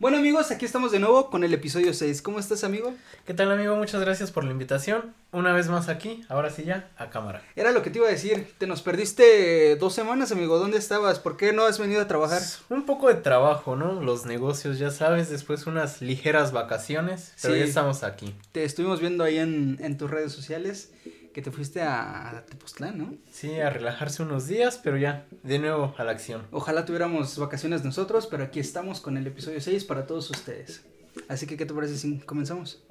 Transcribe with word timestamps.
Bueno 0.00 0.16
amigos, 0.16 0.50
aquí 0.50 0.64
estamos 0.64 0.92
de 0.92 0.98
nuevo 0.98 1.28
con 1.28 1.44
el 1.44 1.52
episodio 1.52 1.92
6. 1.92 2.22
¿Cómo 2.22 2.38
estás 2.38 2.64
amigo? 2.64 2.94
¿Qué 3.26 3.34
tal 3.34 3.52
amigo? 3.52 3.76
Muchas 3.76 4.00
gracias 4.00 4.30
por 4.30 4.44
la 4.44 4.50
invitación. 4.50 5.12
Una 5.30 5.52
vez 5.52 5.68
más 5.68 5.90
aquí, 5.90 6.24
ahora 6.30 6.48
sí 6.48 6.64
ya, 6.64 6.88
a 6.96 7.10
cámara. 7.10 7.42
Era 7.54 7.70
lo 7.70 7.82
que 7.82 7.90
te 7.90 7.98
iba 7.98 8.08
a 8.08 8.10
decir, 8.10 8.50
te 8.56 8.66
nos 8.66 8.80
perdiste 8.80 9.76
dos 9.76 9.92
semanas 9.92 10.32
amigo, 10.32 10.58
¿dónde 10.58 10.78
estabas? 10.78 11.18
¿Por 11.18 11.36
qué 11.36 11.52
no 11.52 11.64
has 11.66 11.78
venido 11.78 12.00
a 12.00 12.08
trabajar? 12.08 12.40
Un 12.70 12.86
poco 12.86 13.08
de 13.08 13.16
trabajo, 13.16 13.76
¿no? 13.76 14.00
Los 14.02 14.24
negocios, 14.24 14.78
ya 14.78 14.90
sabes, 14.90 15.28
después 15.28 15.66
unas 15.66 16.00
ligeras 16.00 16.50
vacaciones, 16.52 17.34
pero 17.42 17.52
Sí. 17.52 17.60
ya 17.60 17.66
estamos 17.66 18.02
aquí. 18.02 18.34
Te 18.52 18.64
estuvimos 18.64 19.00
viendo 19.00 19.22
ahí 19.22 19.36
en, 19.36 19.76
en 19.82 19.98
tus 19.98 20.10
redes 20.10 20.32
sociales 20.32 20.90
que 21.32 21.42
te 21.42 21.50
fuiste 21.50 21.82
a, 21.82 22.44
Tepoztlán, 22.48 22.98
¿no? 22.98 23.14
Sí, 23.30 23.60
a 23.60 23.70
relajarse 23.70 24.22
unos 24.22 24.46
días, 24.46 24.80
pero 24.82 24.96
ya, 24.96 25.26
de 25.42 25.58
nuevo 25.58 25.94
a 25.96 26.04
la 26.04 26.12
acción. 26.12 26.46
Ojalá 26.50 26.84
tuviéramos 26.84 27.38
vacaciones 27.38 27.84
nosotros, 27.84 28.26
pero 28.26 28.44
aquí 28.44 28.60
estamos 28.60 29.00
con 29.00 29.16
el 29.16 29.26
episodio 29.26 29.60
6 29.60 29.84
para 29.84 30.06
todos 30.06 30.30
ustedes. 30.30 30.84
Así 31.28 31.46
que, 31.46 31.56
¿qué 31.56 31.66
te 31.66 31.74
parece 31.74 31.96
si 31.96 32.18
comenzamos? 32.20 32.82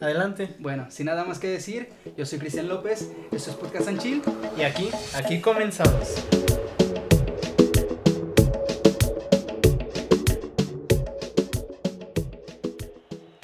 Adelante. 0.00 0.56
Bueno, 0.58 0.90
sin 0.90 1.06
nada 1.06 1.24
más 1.24 1.38
que 1.38 1.48
decir, 1.48 1.88
yo 2.16 2.26
soy 2.26 2.40
Cristian 2.40 2.68
López, 2.68 3.12
esto 3.30 3.50
es 3.50 3.56
Podcast 3.56 3.88
and 3.88 4.00
Chill. 4.00 4.22
Y 4.56 4.62
aquí, 4.62 4.90
aquí 5.14 5.40
comenzamos. 5.40 6.16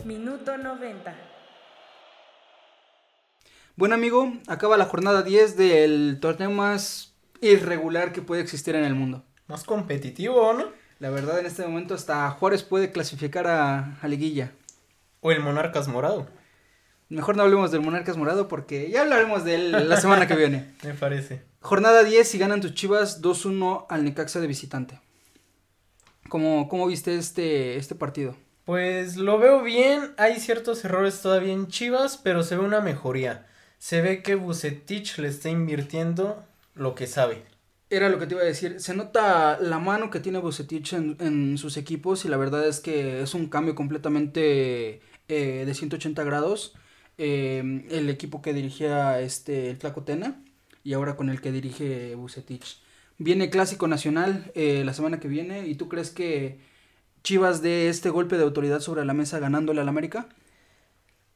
Minuto 0.04 0.58
90. 0.58 1.37
Bueno 3.78 3.94
amigo, 3.94 4.32
acaba 4.48 4.76
la 4.76 4.86
jornada 4.86 5.22
10 5.22 5.56
del 5.56 6.18
torneo 6.20 6.50
más 6.50 7.14
irregular 7.40 8.10
que 8.12 8.22
puede 8.22 8.42
existir 8.42 8.74
en 8.74 8.82
el 8.82 8.96
mundo. 8.96 9.22
Más 9.46 9.62
competitivo, 9.62 10.52
¿no? 10.52 10.64
La 10.98 11.10
verdad 11.10 11.38
en 11.38 11.46
este 11.46 11.62
momento 11.62 11.94
hasta 11.94 12.28
Juárez 12.32 12.64
puede 12.64 12.90
clasificar 12.90 13.46
a, 13.46 13.96
a 14.02 14.08
liguilla. 14.08 14.50
O 15.20 15.30
el 15.30 15.38
Monarcas 15.38 15.86
Morado, 15.86 16.26
Mejor 17.08 17.36
no 17.36 17.44
hablemos 17.44 17.70
del 17.70 17.82
Monarcas 17.82 18.16
Morado 18.16 18.48
porque 18.48 18.90
ya 18.90 19.02
hablaremos 19.02 19.44
de 19.44 19.54
él 19.54 19.88
la 19.88 20.00
semana 20.00 20.26
que 20.26 20.34
viene. 20.34 20.74
me 20.82 20.94
parece. 20.94 21.42
Jornada 21.60 22.02
10 22.02 22.34
y 22.34 22.38
ganan 22.38 22.60
tus 22.60 22.74
chivas 22.74 23.22
2-1 23.22 23.86
al 23.88 24.02
Necaxa 24.02 24.40
de 24.40 24.48
visitante. 24.48 24.98
¿Cómo, 26.28 26.68
cómo 26.68 26.88
viste 26.88 27.16
este, 27.16 27.76
este 27.76 27.94
partido? 27.94 28.34
Pues 28.64 29.16
lo 29.16 29.38
veo 29.38 29.62
bien, 29.62 30.14
hay 30.16 30.40
ciertos 30.40 30.84
errores 30.84 31.22
todavía 31.22 31.52
en 31.52 31.68
Chivas, 31.68 32.16
pero 32.16 32.42
se 32.42 32.56
ve 32.56 32.64
una 32.64 32.80
mejoría. 32.80 33.44
Se 33.78 34.00
ve 34.00 34.22
que 34.22 34.34
Bucetich 34.34 35.18
le 35.18 35.28
está 35.28 35.48
invirtiendo 35.50 36.44
lo 36.74 36.94
que 36.94 37.06
sabe. 37.06 37.44
Era 37.90 38.08
lo 38.10 38.18
que 38.18 38.26
te 38.26 38.34
iba 38.34 38.42
a 38.42 38.46
decir. 38.46 38.80
Se 38.80 38.94
nota 38.94 39.58
la 39.60 39.78
mano 39.78 40.10
que 40.10 40.20
tiene 40.20 40.38
Bucetich 40.38 40.92
en, 40.92 41.16
en 41.20 41.58
sus 41.58 41.76
equipos 41.76 42.24
y 42.24 42.28
la 42.28 42.36
verdad 42.36 42.66
es 42.68 42.80
que 42.80 43.22
es 43.22 43.34
un 43.34 43.48
cambio 43.48 43.74
completamente 43.74 45.00
eh, 45.28 45.64
de 45.66 45.74
180 45.74 46.22
grados. 46.24 46.74
Eh, 47.18 47.86
el 47.90 48.10
equipo 48.10 48.42
que 48.42 48.52
dirigía 48.52 49.20
este, 49.20 49.70
el 49.70 49.76
Flaco 49.78 50.02
Tena 50.04 50.42
y 50.84 50.92
ahora 50.92 51.16
con 51.16 51.30
el 51.30 51.40
que 51.40 51.50
dirige 51.52 52.14
Bucetich. 52.14 52.80
Viene 53.18 53.50
Clásico 53.50 53.88
Nacional 53.88 54.52
eh, 54.54 54.82
la 54.84 54.92
semana 54.94 55.18
que 55.18 55.28
viene 55.28 55.66
y 55.66 55.74
tú 55.74 55.88
crees 55.88 56.10
que 56.10 56.60
Chivas 57.24 57.62
dé 57.62 57.88
este 57.88 58.10
golpe 58.10 58.36
de 58.38 58.44
autoridad 58.44 58.80
sobre 58.80 59.04
la 59.04 59.14
mesa 59.14 59.38
ganándole 59.40 59.80
al 59.82 59.88
América? 59.88 60.28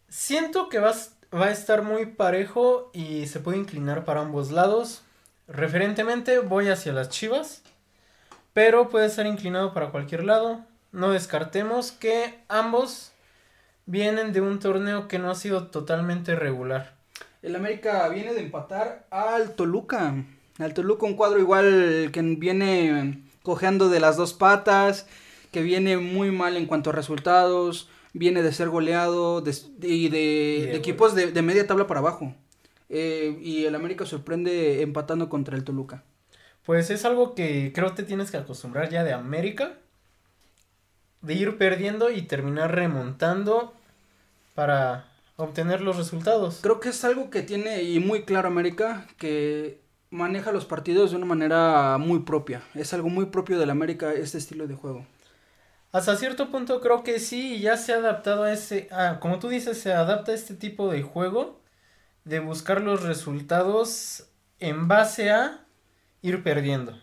Siento 0.08 0.68
que 0.68 0.78
va, 0.78 0.88
a 0.88 0.92
s- 0.92 1.10
va 1.34 1.46
a 1.46 1.50
estar 1.50 1.82
muy 1.82 2.06
parejo 2.06 2.90
y 2.92 3.26
se 3.26 3.40
puede 3.40 3.58
inclinar 3.58 4.04
para 4.04 4.20
ambos 4.20 4.50
lados. 4.50 5.02
Referentemente 5.48 6.38
voy 6.38 6.68
hacia 6.68 6.92
las 6.92 7.08
Chivas, 7.08 7.62
pero 8.52 8.90
puede 8.90 9.06
estar 9.06 9.26
inclinado 9.26 9.72
para 9.72 9.90
cualquier 9.90 10.24
lado. 10.24 10.60
No 10.92 11.10
descartemos 11.10 11.90
que 11.92 12.38
ambos 12.48 13.12
vienen 13.86 14.32
de 14.32 14.42
un 14.42 14.58
torneo 14.58 15.08
que 15.08 15.18
no 15.18 15.30
ha 15.30 15.34
sido 15.34 15.68
totalmente 15.68 16.34
regular. 16.34 16.94
El 17.40 17.56
América 17.56 18.06
viene 18.08 18.34
de 18.34 18.42
empatar 18.42 19.06
al 19.10 19.54
Toluca. 19.54 20.14
Al 20.58 20.74
Toluca 20.74 21.06
un 21.06 21.16
cuadro 21.16 21.40
igual 21.40 22.10
que 22.12 22.20
viene 22.20 23.24
cojeando 23.42 23.88
de 23.88 24.00
las 24.00 24.16
dos 24.16 24.34
patas, 24.34 25.06
que 25.50 25.62
viene 25.62 25.96
muy 25.96 26.30
mal 26.30 26.56
en 26.56 26.66
cuanto 26.66 26.90
a 26.90 26.92
resultados, 26.92 27.88
viene 28.12 28.42
de 28.42 28.52
ser 28.52 28.68
goleado 28.68 29.40
de- 29.40 29.54
y 29.82 30.08
de, 30.08 30.76
equipos 30.76 31.14
de, 31.14 31.32
de 31.32 31.42
media 31.42 31.66
tabla 31.66 31.86
para 31.86 32.00
abajo. 32.00 32.34
Eh, 32.88 33.38
y 33.42 33.64
el 33.64 33.74
América 33.74 34.04
sorprende 34.04 34.82
empatando 34.82 35.28
contra 35.28 35.56
el 35.56 35.64
Toluca. 35.64 36.02
Pues 36.66 36.90
es 36.90 37.04
algo 37.04 37.34
que 37.34 37.72
creo 37.74 37.92
te 37.92 38.02
tienes 38.02 38.30
que 38.30 38.36
acostumbrar 38.36 38.90
ya 38.90 39.02
de 39.02 39.12
América. 39.12 39.72
De 41.22 41.34
ir 41.34 41.56
perdiendo 41.56 42.10
y 42.10 42.22
terminar 42.22 42.74
remontando 42.74 43.74
para 44.54 45.08
obtener 45.36 45.80
los 45.80 45.96
resultados. 45.96 46.58
Creo 46.62 46.80
que 46.80 46.90
es 46.90 47.04
algo 47.04 47.30
que 47.30 47.42
tiene 47.42 47.82
y 47.82 48.00
muy 48.00 48.24
claro 48.24 48.48
América, 48.48 49.06
que 49.18 49.80
maneja 50.10 50.52
los 50.52 50.66
partidos 50.66 51.10
de 51.10 51.16
una 51.16 51.26
manera 51.26 51.96
muy 51.98 52.20
propia. 52.20 52.62
Es 52.74 52.92
algo 52.92 53.08
muy 53.08 53.26
propio 53.26 53.58
del 53.58 53.70
América 53.70 54.12
este 54.12 54.38
estilo 54.38 54.66
de 54.66 54.74
juego. 54.74 55.06
Hasta 55.92 56.16
cierto 56.16 56.50
punto 56.50 56.80
creo 56.80 57.02
que 57.04 57.20
sí, 57.20 57.60
ya 57.60 57.76
se 57.76 57.92
ha 57.92 57.96
adaptado 57.96 58.44
a 58.44 58.52
ese, 58.52 58.88
ah, 58.90 59.18
como 59.20 59.38
tú 59.38 59.48
dices, 59.50 59.78
se 59.78 59.92
adapta 59.92 60.32
a 60.32 60.34
este 60.34 60.54
tipo 60.54 60.90
de 60.90 61.02
juego 61.02 61.60
de 62.24 62.40
buscar 62.40 62.80
los 62.80 63.02
resultados 63.02 64.26
en 64.58 64.88
base 64.88 65.30
a 65.30 65.66
ir 66.22 66.42
perdiendo. 66.42 66.98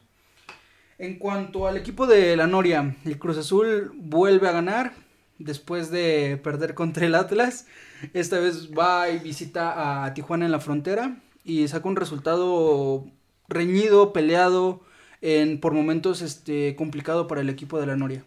En 0.97 1.19
cuanto 1.19 1.67
al 1.67 1.77
equipo 1.77 2.07
de 2.07 2.35
la 2.35 2.47
Noria, 2.47 2.95
el 3.05 3.19
Cruz 3.19 3.37
Azul 3.37 3.91
vuelve 3.95 4.49
a 4.49 4.53
ganar 4.53 4.93
después 5.37 5.91
de 5.91 6.39
perder 6.43 6.73
contra 6.73 7.05
el 7.05 7.13
Atlas. 7.13 7.67
Esta 8.13 8.39
vez 8.39 8.71
va 8.71 9.07
y 9.09 9.19
visita 9.19 10.03
a 10.03 10.13
Tijuana 10.15 10.45
en 10.45 10.51
la 10.51 10.59
frontera 10.59 11.21
y 11.43 11.67
saca 11.67 11.87
un 11.87 11.95
resultado 11.95 13.05
reñido, 13.47 14.13
peleado, 14.13 14.81
en 15.21 15.59
por 15.59 15.73
momentos 15.73 16.23
este 16.23 16.75
complicado 16.75 17.27
para 17.27 17.41
el 17.41 17.49
equipo 17.49 17.79
de 17.79 17.85
la 17.85 17.95
Noria. 17.95 18.25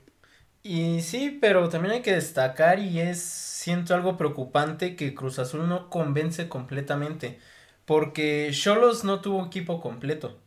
Y 0.64 1.00
sí, 1.00 1.38
pero 1.40 1.68
también 1.68 1.94
hay 1.94 2.02
que 2.02 2.14
destacar 2.14 2.78
y 2.78 3.00
es, 3.00 3.20
siento 3.20 3.94
algo 3.94 4.16
preocupante 4.16 4.94
que 4.94 5.14
Cruz 5.14 5.38
Azul 5.40 5.68
no 5.68 5.90
convence 5.90 6.48
completamente, 6.48 7.40
porque 7.84 8.48
Cholos 8.52 9.02
no 9.04 9.20
tuvo 9.20 9.44
equipo 9.46 9.80
completo. 9.80 10.38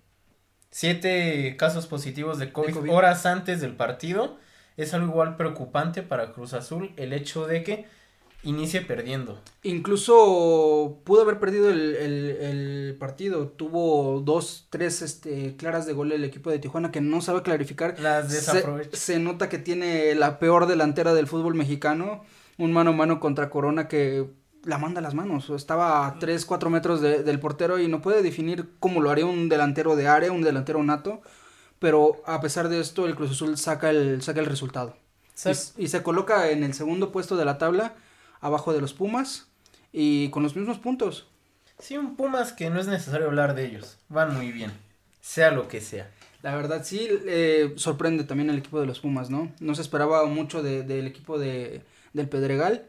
Siete 0.71 1.55
casos 1.57 1.87
positivos 1.87 2.39
de 2.39 2.51
COVID, 2.53 2.73
COVID. 2.73 2.91
horas 2.91 3.25
antes 3.25 3.61
del 3.61 3.75
partido. 3.75 4.37
Es 4.77 4.93
algo 4.93 5.07
igual 5.07 5.37
preocupante 5.37 6.03
para 6.03 6.33
Cruz 6.33 6.53
Azul 6.53 6.93
el 6.97 7.13
hecho 7.13 7.47
de 7.47 7.63
que 7.63 7.87
inicie 8.45 8.81
perdiendo. 8.81 9.39
Incluso 9.63 10.99
pudo 11.03 11.21
haber 11.21 11.39
perdido 11.39 11.69
el, 11.69 11.95
el- 11.95 12.37
el 12.41 12.95
partido. 12.99 13.47
Tuvo 13.49 14.21
dos, 14.21 14.67
tres 14.69 15.01
este, 15.01 15.55
claras 15.57 15.85
de 15.85 15.93
gol 15.93 16.11
el 16.11 16.23
equipo 16.23 16.49
de 16.49 16.59
Tijuana 16.59 16.91
que 16.91 17.01
no 17.01 17.21
sabe 17.21 17.41
clarificar. 17.41 17.99
Las 17.99 18.31
desaprovecha. 18.31 18.95
se 18.95 19.19
nota 19.19 19.49
que 19.49 19.57
tiene 19.57 20.15
la 20.15 20.39
peor 20.39 20.67
delantera 20.67 21.13
del 21.13 21.27
fútbol 21.27 21.55
mexicano. 21.55 22.23
Un 22.57 22.71
mano 22.71 22.91
a 22.91 22.93
mano 22.93 23.19
contra 23.19 23.49
Corona 23.49 23.87
que 23.87 24.25
la 24.63 24.77
manda 24.77 24.99
a 24.99 25.03
las 25.03 25.13
manos. 25.13 25.49
Estaba 25.49 26.07
a 26.07 26.19
3, 26.19 26.45
4 26.45 26.69
metros 26.69 27.01
de- 27.01 27.23
del 27.23 27.39
portero 27.39 27.79
y 27.79 27.87
no 27.87 28.01
puede 28.01 28.21
definir 28.23 28.69
cómo 28.79 29.01
lo 29.01 29.09
haría 29.11 29.25
un 29.25 29.49
delantero 29.49 29.95
de 29.95 30.07
área, 30.07 30.31
un 30.31 30.41
delantero 30.41 30.81
nato. 30.83 31.21
Pero 31.79 32.21
a 32.25 32.39
pesar 32.41 32.69
de 32.69 32.79
esto, 32.79 33.05
el 33.05 33.15
Cruz 33.15 33.31
Azul 33.31 33.57
saca 33.57 33.89
el, 33.89 34.21
saca 34.21 34.39
el 34.39 34.45
resultado. 34.45 34.95
Y 35.77 35.89
se 35.89 36.01
coloca 36.01 36.49
en 36.51 36.63
el 36.63 36.73
segundo 36.73 37.11
puesto 37.11 37.35
de 37.35 37.43
la 37.43 37.57
tabla, 37.57 37.93
abajo 38.45 38.73
de 38.73 38.81
los 38.81 38.93
Pumas, 38.93 39.47
y 39.91 40.29
con 40.29 40.43
los 40.43 40.55
mismos 40.55 40.77
puntos. 40.77 41.27
Sí, 41.79 41.97
un 41.97 42.15
Pumas 42.15 42.53
que 42.53 42.69
no 42.69 42.79
es 42.79 42.87
necesario 42.87 43.27
hablar 43.27 43.55
de 43.55 43.65
ellos. 43.65 43.97
Van 44.09 44.33
muy 44.35 44.51
bien. 44.51 44.71
Sea 45.21 45.51
lo 45.51 45.67
que 45.67 45.81
sea. 45.81 46.09
La 46.41 46.55
verdad 46.55 46.81
sí 46.83 47.07
eh, 47.25 47.73
sorprende 47.77 48.23
también 48.23 48.49
el 48.49 48.59
equipo 48.59 48.79
de 48.79 48.85
los 48.85 48.99
Pumas, 48.99 49.29
¿no? 49.29 49.51
No 49.59 49.73
se 49.73 49.81
esperaba 49.81 50.25
mucho 50.25 50.61
de- 50.61 50.83
del 50.83 51.07
equipo 51.07 51.39
de, 51.39 51.81
del 52.13 52.29
Pedregal 52.29 52.85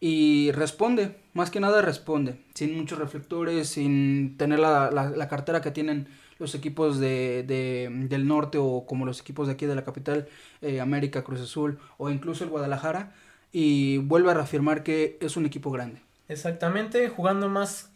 y 0.00 0.52
responde, 0.52 1.16
más 1.32 1.50
que 1.50 1.58
nada 1.60 1.80
responde, 1.82 2.38
sin 2.54 2.76
muchos 2.76 2.98
reflectores, 2.98 3.68
sin 3.68 4.36
tener 4.36 4.58
la, 4.58 4.90
la- 4.90 5.10
la 5.10 5.28
cartera 5.28 5.60
que 5.62 5.70
tienen 5.70 6.06
los 6.38 6.54
equipos 6.54 6.98
de, 6.98 7.42
de- 7.44 7.88
del 8.08 8.28
norte 8.28 8.58
o 8.60 8.84
como 8.86 9.06
los 9.06 9.20
equipos 9.20 9.46
de 9.48 9.54
aquí 9.54 9.66
de 9.66 9.74
la 9.74 9.84
capital, 9.84 10.28
eh, 10.60 10.80
América, 10.80 11.24
Cruz 11.24 11.40
Azul 11.40 11.78
o 11.96 12.10
incluso 12.10 12.44
el 12.44 12.50
Guadalajara 12.50 13.14
y 13.52 13.98
vuelve 13.98 14.30
a 14.30 14.34
reafirmar 14.34 14.82
que 14.82 15.18
es 15.20 15.36
un 15.36 15.46
equipo 15.46 15.70
grande. 15.70 16.02
Exactamente, 16.28 17.08
jugando 17.08 17.48
más 17.48 17.90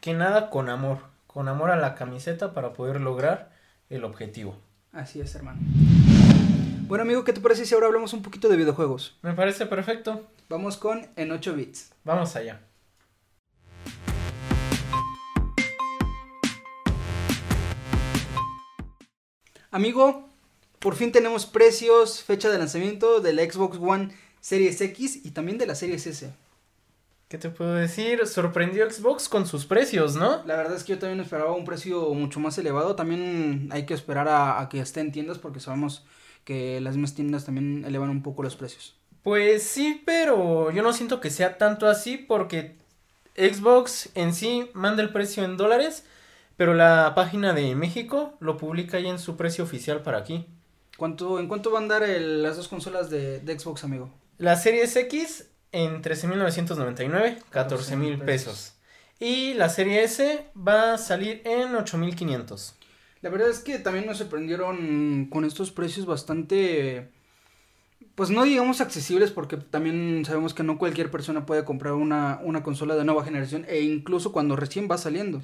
que 0.00 0.14
nada 0.14 0.50
con 0.50 0.68
amor. 0.68 0.98
Con 1.26 1.48
amor 1.48 1.70
a 1.70 1.76
la 1.76 1.94
camiseta 1.94 2.52
para 2.52 2.72
poder 2.72 3.00
lograr 3.00 3.52
el 3.88 4.04
objetivo. 4.04 4.56
Así 4.92 5.20
es, 5.20 5.34
hermano. 5.34 5.60
Bueno, 6.88 7.02
amigo, 7.02 7.22
¿qué 7.22 7.32
te 7.32 7.40
parece 7.40 7.64
si 7.64 7.74
ahora 7.74 7.86
hablamos 7.86 8.12
un 8.12 8.22
poquito 8.22 8.48
de 8.48 8.56
videojuegos? 8.56 9.16
Me 9.22 9.32
parece 9.32 9.66
perfecto. 9.66 10.26
Vamos 10.48 10.76
con 10.76 11.06
en 11.14 11.30
8 11.30 11.54
bits. 11.54 11.92
Vamos 12.02 12.34
allá. 12.34 12.60
Amigo, 19.70 20.28
por 20.80 20.96
fin 20.96 21.12
tenemos 21.12 21.46
precios, 21.46 22.24
fecha 22.24 22.50
de 22.50 22.58
lanzamiento 22.58 23.20
del 23.20 23.38
Xbox 23.38 23.78
One 23.80 24.12
Series 24.40 24.80
X 24.80 25.20
y 25.24 25.30
también 25.32 25.58
de 25.58 25.66
la 25.66 25.74
Series 25.74 26.06
S. 26.06 26.30
¿Qué 27.28 27.38
te 27.38 27.48
puedo 27.50 27.74
decir? 27.74 28.26
Sorprendió 28.26 28.90
Xbox 28.90 29.28
con 29.28 29.46
sus 29.46 29.64
precios, 29.64 30.16
¿no? 30.16 30.42
La 30.46 30.56
verdad 30.56 30.74
es 30.76 30.82
que 30.82 30.94
yo 30.94 30.98
también 30.98 31.20
esperaba 31.20 31.52
un 31.52 31.64
precio 31.64 32.12
mucho 32.14 32.40
más 32.40 32.58
elevado. 32.58 32.96
También 32.96 33.68
hay 33.70 33.86
que 33.86 33.94
esperar 33.94 34.26
a, 34.28 34.60
a 34.60 34.68
que 34.68 34.80
esté 34.80 35.00
en 35.00 35.12
tiendas 35.12 35.38
porque 35.38 35.60
sabemos 35.60 36.04
que 36.44 36.80
las 36.80 36.96
mismas 36.96 37.14
tiendas 37.14 37.44
también 37.44 37.84
elevan 37.86 38.10
un 38.10 38.22
poco 38.24 38.42
los 38.42 38.56
precios. 38.56 38.96
Pues 39.22 39.62
sí, 39.62 40.02
pero 40.04 40.72
yo 40.72 40.82
no 40.82 40.92
siento 40.92 41.20
que 41.20 41.30
sea 41.30 41.56
tanto 41.56 41.86
así 41.86 42.16
porque 42.16 42.74
Xbox 43.36 44.10
en 44.16 44.34
sí 44.34 44.68
manda 44.72 45.02
el 45.02 45.12
precio 45.12 45.44
en 45.44 45.56
dólares, 45.56 46.04
pero 46.56 46.74
la 46.74 47.12
página 47.14 47.52
de 47.52 47.74
México 47.76 48.34
lo 48.40 48.56
publica 48.56 48.98
ya 48.98 49.10
en 49.10 49.18
su 49.20 49.36
precio 49.36 49.62
oficial 49.62 50.02
para 50.02 50.18
aquí. 50.18 50.46
¿Cuánto, 50.96 51.38
¿En 51.38 51.46
cuánto 51.48 51.70
van 51.70 51.82
a 51.82 51.84
andar 51.84 52.02
el- 52.02 52.42
las 52.42 52.56
dos 52.56 52.66
consolas 52.68 53.08
de, 53.08 53.38
de 53.40 53.58
Xbox, 53.58 53.84
amigo? 53.84 54.10
La 54.40 54.56
Series 54.56 54.96
X 54.96 55.50
en 55.70 56.00
13.999, 56.00 57.42
14 57.50 57.96
mil 57.96 58.18
pesos. 58.20 58.24
pesos. 58.24 58.74
Y 59.18 59.52
la 59.52 59.68
Serie 59.68 60.02
S 60.02 60.46
va 60.56 60.94
a 60.94 60.98
salir 60.98 61.42
en 61.44 61.74
8.500. 61.74 62.72
La 63.20 63.28
verdad 63.28 63.50
es 63.50 63.58
que 63.58 63.78
también 63.78 64.06
nos 64.06 64.16
sorprendieron 64.16 65.26
con 65.26 65.44
estos 65.44 65.70
precios 65.72 66.06
bastante, 66.06 67.10
pues 68.14 68.30
no 68.30 68.44
digamos 68.44 68.80
accesibles 68.80 69.30
porque 69.30 69.58
también 69.58 70.24
sabemos 70.24 70.54
que 70.54 70.62
no 70.62 70.78
cualquier 70.78 71.10
persona 71.10 71.44
puede 71.44 71.66
comprar 71.66 71.92
una, 71.92 72.40
una 72.42 72.62
consola 72.62 72.96
de 72.96 73.04
nueva 73.04 73.22
generación 73.22 73.66
e 73.68 73.82
incluso 73.82 74.32
cuando 74.32 74.56
recién 74.56 74.88
va 74.90 74.96
saliendo. 74.96 75.42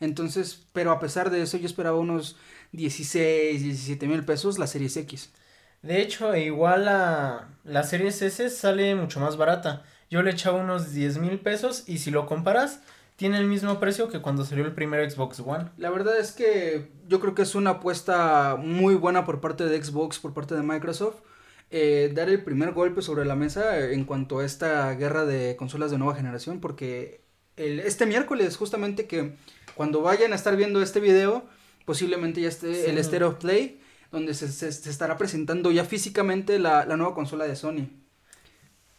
Entonces, 0.00 0.64
pero 0.72 0.92
a 0.92 1.00
pesar 1.00 1.28
de 1.28 1.42
eso 1.42 1.58
yo 1.58 1.66
esperaba 1.66 1.98
unos 1.98 2.36
16, 2.72 3.62
17 3.62 4.06
mil 4.08 4.24
pesos 4.24 4.58
la 4.58 4.66
Series 4.66 4.96
X. 4.96 5.32
De 5.82 6.00
hecho, 6.02 6.34
igual 6.36 6.84
la, 6.84 7.48
la 7.64 7.82
Series 7.84 8.20
S 8.22 8.50
sale 8.50 8.94
mucho 8.94 9.20
más 9.20 9.36
barata. 9.36 9.84
Yo 10.10 10.22
le 10.22 10.30
echaba 10.30 10.58
unos 10.58 10.92
10 10.92 11.18
mil 11.18 11.38
pesos 11.40 11.84
y 11.86 11.98
si 11.98 12.10
lo 12.10 12.26
comparas, 12.26 12.80
tiene 13.16 13.38
el 13.38 13.46
mismo 13.46 13.78
precio 13.78 14.08
que 14.08 14.20
cuando 14.20 14.44
salió 14.44 14.64
el 14.64 14.72
primer 14.72 15.08
Xbox 15.10 15.40
One. 15.40 15.70
La 15.76 15.90
verdad 15.90 16.18
es 16.18 16.32
que 16.32 16.90
yo 17.08 17.20
creo 17.20 17.34
que 17.34 17.42
es 17.42 17.54
una 17.54 17.70
apuesta 17.70 18.56
muy 18.56 18.94
buena 18.94 19.24
por 19.24 19.40
parte 19.40 19.64
de 19.64 19.82
Xbox, 19.82 20.18
por 20.18 20.34
parte 20.34 20.54
de 20.54 20.62
Microsoft, 20.62 21.16
eh, 21.70 22.10
dar 22.14 22.28
el 22.30 22.42
primer 22.42 22.72
golpe 22.72 23.02
sobre 23.02 23.24
la 23.26 23.34
mesa 23.36 23.78
en 23.90 24.04
cuanto 24.04 24.38
a 24.38 24.44
esta 24.44 24.92
guerra 24.94 25.26
de 25.26 25.56
consolas 25.56 25.90
de 25.90 25.98
nueva 25.98 26.14
generación, 26.14 26.60
porque 26.60 27.20
el, 27.56 27.80
este 27.80 28.06
miércoles 28.06 28.56
justamente 28.56 29.06
que 29.06 29.34
cuando 29.74 30.00
vayan 30.00 30.32
a 30.32 30.36
estar 30.36 30.56
viendo 30.56 30.80
este 30.80 31.00
video, 31.00 31.44
posiblemente 31.84 32.40
ya 32.40 32.48
esté 32.48 32.72
Sí. 32.84 32.90
el 32.90 33.02
Stereo 33.04 33.28
of 33.28 33.34
Play, 33.36 33.80
donde 34.10 34.34
se, 34.34 34.48
se- 34.48 34.72
se 34.72 34.90
estará 34.90 35.16
presentando 35.18 35.70
ya 35.70 35.84
físicamente 35.84 36.58
la, 36.58 36.84
la 36.86 36.96
nueva 36.96 37.14
consola 37.14 37.44
de 37.44 37.56
Sony. 37.56 37.88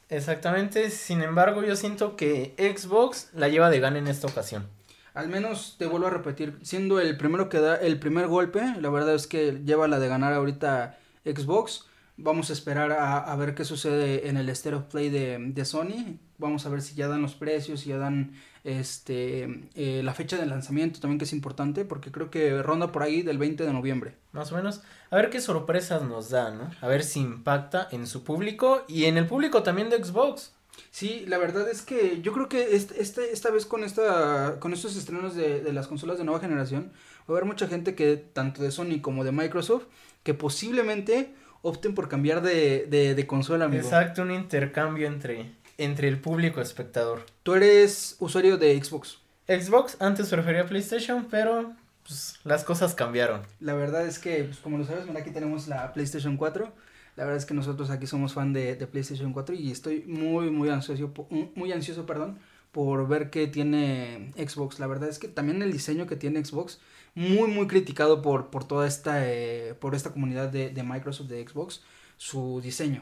Exactamente, 0.09 0.89
sin 0.89 1.21
embargo, 1.21 1.63
yo 1.63 1.75
siento 1.75 2.15
que 2.15 2.56
Xbox 2.57 3.29
la 3.33 3.47
lleva 3.47 3.69
de 3.69 3.79
gana 3.79 4.00
en 4.00 4.07
esta 4.07 4.27
ocasión. 4.27 4.67
Al 5.13 5.27
menos 5.29 5.75
te 5.77 5.85
vuelvo 5.85 6.07
a 6.07 6.11
repetir, 6.11 6.57
siendo 6.63 7.00
el 7.00 7.15
primero 7.17 7.50
que 7.50 7.59
da 7.59 7.75
el 7.75 8.00
primer 8.00 8.27
golpe, 8.27 8.61
la 8.79 8.89
verdad 8.89 9.13
es 9.15 9.27
que 9.27 9.61
lleva 9.65 9.88
la 9.88 10.00
de 10.00 10.07
ganar 10.07 10.33
ahorita 10.33 10.97
Xbox. 11.25 11.85
Vamos 12.17 12.50
a 12.50 12.53
esperar 12.53 12.91
a, 12.91 13.17
a 13.19 13.35
ver 13.35 13.53
qué 13.55 13.65
sucede 13.65 14.27
en 14.29 14.38
el 14.38 14.53
Stereo 14.55 14.89
Play 14.89 15.09
de, 15.09 15.38
de 15.39 15.65
Sony. 15.65 16.17
Vamos 16.39 16.65
a 16.65 16.69
ver 16.69 16.81
si 16.81 16.95
ya 16.95 17.07
dan 17.07 17.21
los 17.21 17.36
precios, 17.36 17.81
si 17.81 17.89
ya 17.89 17.97
dan 17.97 18.31
este 18.63 19.62
eh, 19.75 20.01
la 20.03 20.13
fecha 20.13 20.38
de 20.38 20.45
lanzamiento 20.45 21.00
también 21.00 21.18
que 21.19 21.25
es 21.25 21.33
importante 21.33 21.86
porque 21.86 22.12
creo 22.12 22.30
que 22.31 22.62
ronda 22.63 22.91
por 22.91 23.03
ahí 23.03 23.21
del 23.21 23.38
20 23.38 23.63
de 23.65 23.74
noviembre. 23.74 24.15
Más 24.31 24.51
o 24.51 24.56
menos. 24.56 24.81
A 25.12 25.15
ver 25.18 25.30
qué 25.30 25.41
sorpresas 25.41 26.01
nos 26.03 26.30
da, 26.30 26.51
¿no? 26.51 26.69
A 26.81 26.88
ver 26.88 27.03
si 27.03 27.19
impacta 27.19 27.88
en 27.91 28.07
su 28.07 28.24
público 28.24 28.83
y 28.88 29.06
en 29.06 29.18
el 29.18 29.27
público 29.27 29.63
también 29.63 29.89
de 29.89 30.03
Xbox. 30.03 30.53
Sí, 30.91 31.25
la 31.27 31.38
verdad 31.38 31.69
es 31.69 31.81
que 31.81 32.21
yo 32.21 32.31
creo 32.31 32.47
que 32.47 32.75
este, 32.75 33.01
este- 33.01 33.31
esta 33.33 33.50
vez 33.51 33.65
con 33.65 33.83
esta 33.83 34.59
con 34.59 34.71
estos 34.74 34.95
estrenos 34.95 35.36
de, 35.36 35.62
de 35.62 35.74
las 35.74 35.88
consolas 35.88 36.18
de 36.18 36.24
nueva 36.24 36.39
generación 36.39 36.91
va 37.30 37.33
a 37.33 37.38
haber 37.38 37.45
mucha 37.45 37.68
gente 37.68 37.95
que 37.95 38.15
tanto 38.18 38.63
de 38.63 38.71
Sony 38.71 39.01
como 39.01 39.24
de 39.25 39.31
Microsoft 39.33 39.83
que 40.24 40.33
posiblemente 40.33 41.33
opten 41.62 41.94
por 41.94 42.07
cambiar 42.07 42.41
de, 42.41 42.88
de, 42.89 43.13
de 43.15 43.27
consola, 43.27 43.65
amigo. 43.65 43.83
Exacto, 43.83 44.21
un 44.21 44.31
intercambio 44.31 45.07
entre, 45.07 45.51
entre 45.79 46.09
el 46.09 46.19
público 46.19 46.61
espectador. 46.61 47.25
Tú 47.41 47.55
eres 47.55 48.17
usuario 48.19 48.57
de 48.57 48.81
Xbox. 48.83 49.19
Xbox 49.47 49.97
antes 49.99 50.29
prefería 50.29 50.67
PlayStation, 50.67 51.25
pero 51.31 51.73
pues, 52.05 52.39
las 52.43 52.63
cosas 52.63 52.93
cambiaron. 52.93 53.41
La 53.61 53.73
verdad 53.73 54.05
es 54.05 54.19
que, 54.19 54.43
pues, 54.43 54.57
como 54.57 54.77
lo 54.77 54.85
sabes, 54.85 55.07
mira, 55.07 55.21
aquí 55.21 55.31
tenemos 55.31 55.67
la 55.67 55.93
PlayStation 55.93 56.37
4. 56.37 56.71
La 57.15 57.23
verdad 57.23 57.37
es 57.37 57.45
que 57.45 57.53
nosotros 57.53 57.89
aquí 57.89 58.07
somos 58.07 58.33
fan 58.33 58.51
de, 58.53 58.75
de 58.75 58.87
PlayStation 58.87 59.31
4 59.31 59.55
y 59.55 59.71
estoy 59.71 60.03
muy, 60.05 60.51
muy 60.51 60.69
ansioso, 60.69 61.13
muy 61.55 61.71
ansioso, 61.71 62.05
perdón, 62.05 62.39
por 62.73 63.07
ver 63.07 63.29
qué 63.29 63.47
tiene 63.47 64.33
Xbox. 64.35 64.79
La 64.79 64.87
verdad 64.87 65.09
es 65.09 65.17
que 65.17 65.29
también 65.29 65.61
el 65.61 65.71
diseño 65.71 66.07
que 66.07 66.17
tiene 66.17 66.43
Xbox, 66.43 66.79
muy, 67.15 67.49
muy 67.49 67.67
criticado 67.67 68.21
por, 68.21 68.49
por 68.49 68.67
toda 68.67 68.85
esta, 68.85 69.27
eh, 69.27 69.75
por 69.79 69.95
esta 69.95 70.11
comunidad 70.11 70.49
de, 70.49 70.69
de 70.69 70.83
Microsoft, 70.83 71.29
de 71.29 71.47
Xbox, 71.47 71.81
su 72.17 72.59
diseño. 72.61 73.01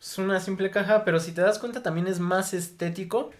Es 0.00 0.18
una 0.18 0.40
simple 0.40 0.70
caja, 0.70 1.04
pero 1.04 1.20
si 1.20 1.32
te 1.32 1.40
das 1.40 1.58
cuenta 1.58 1.82
también 1.82 2.06
es 2.06 2.20
más 2.20 2.54
estético 2.54 3.30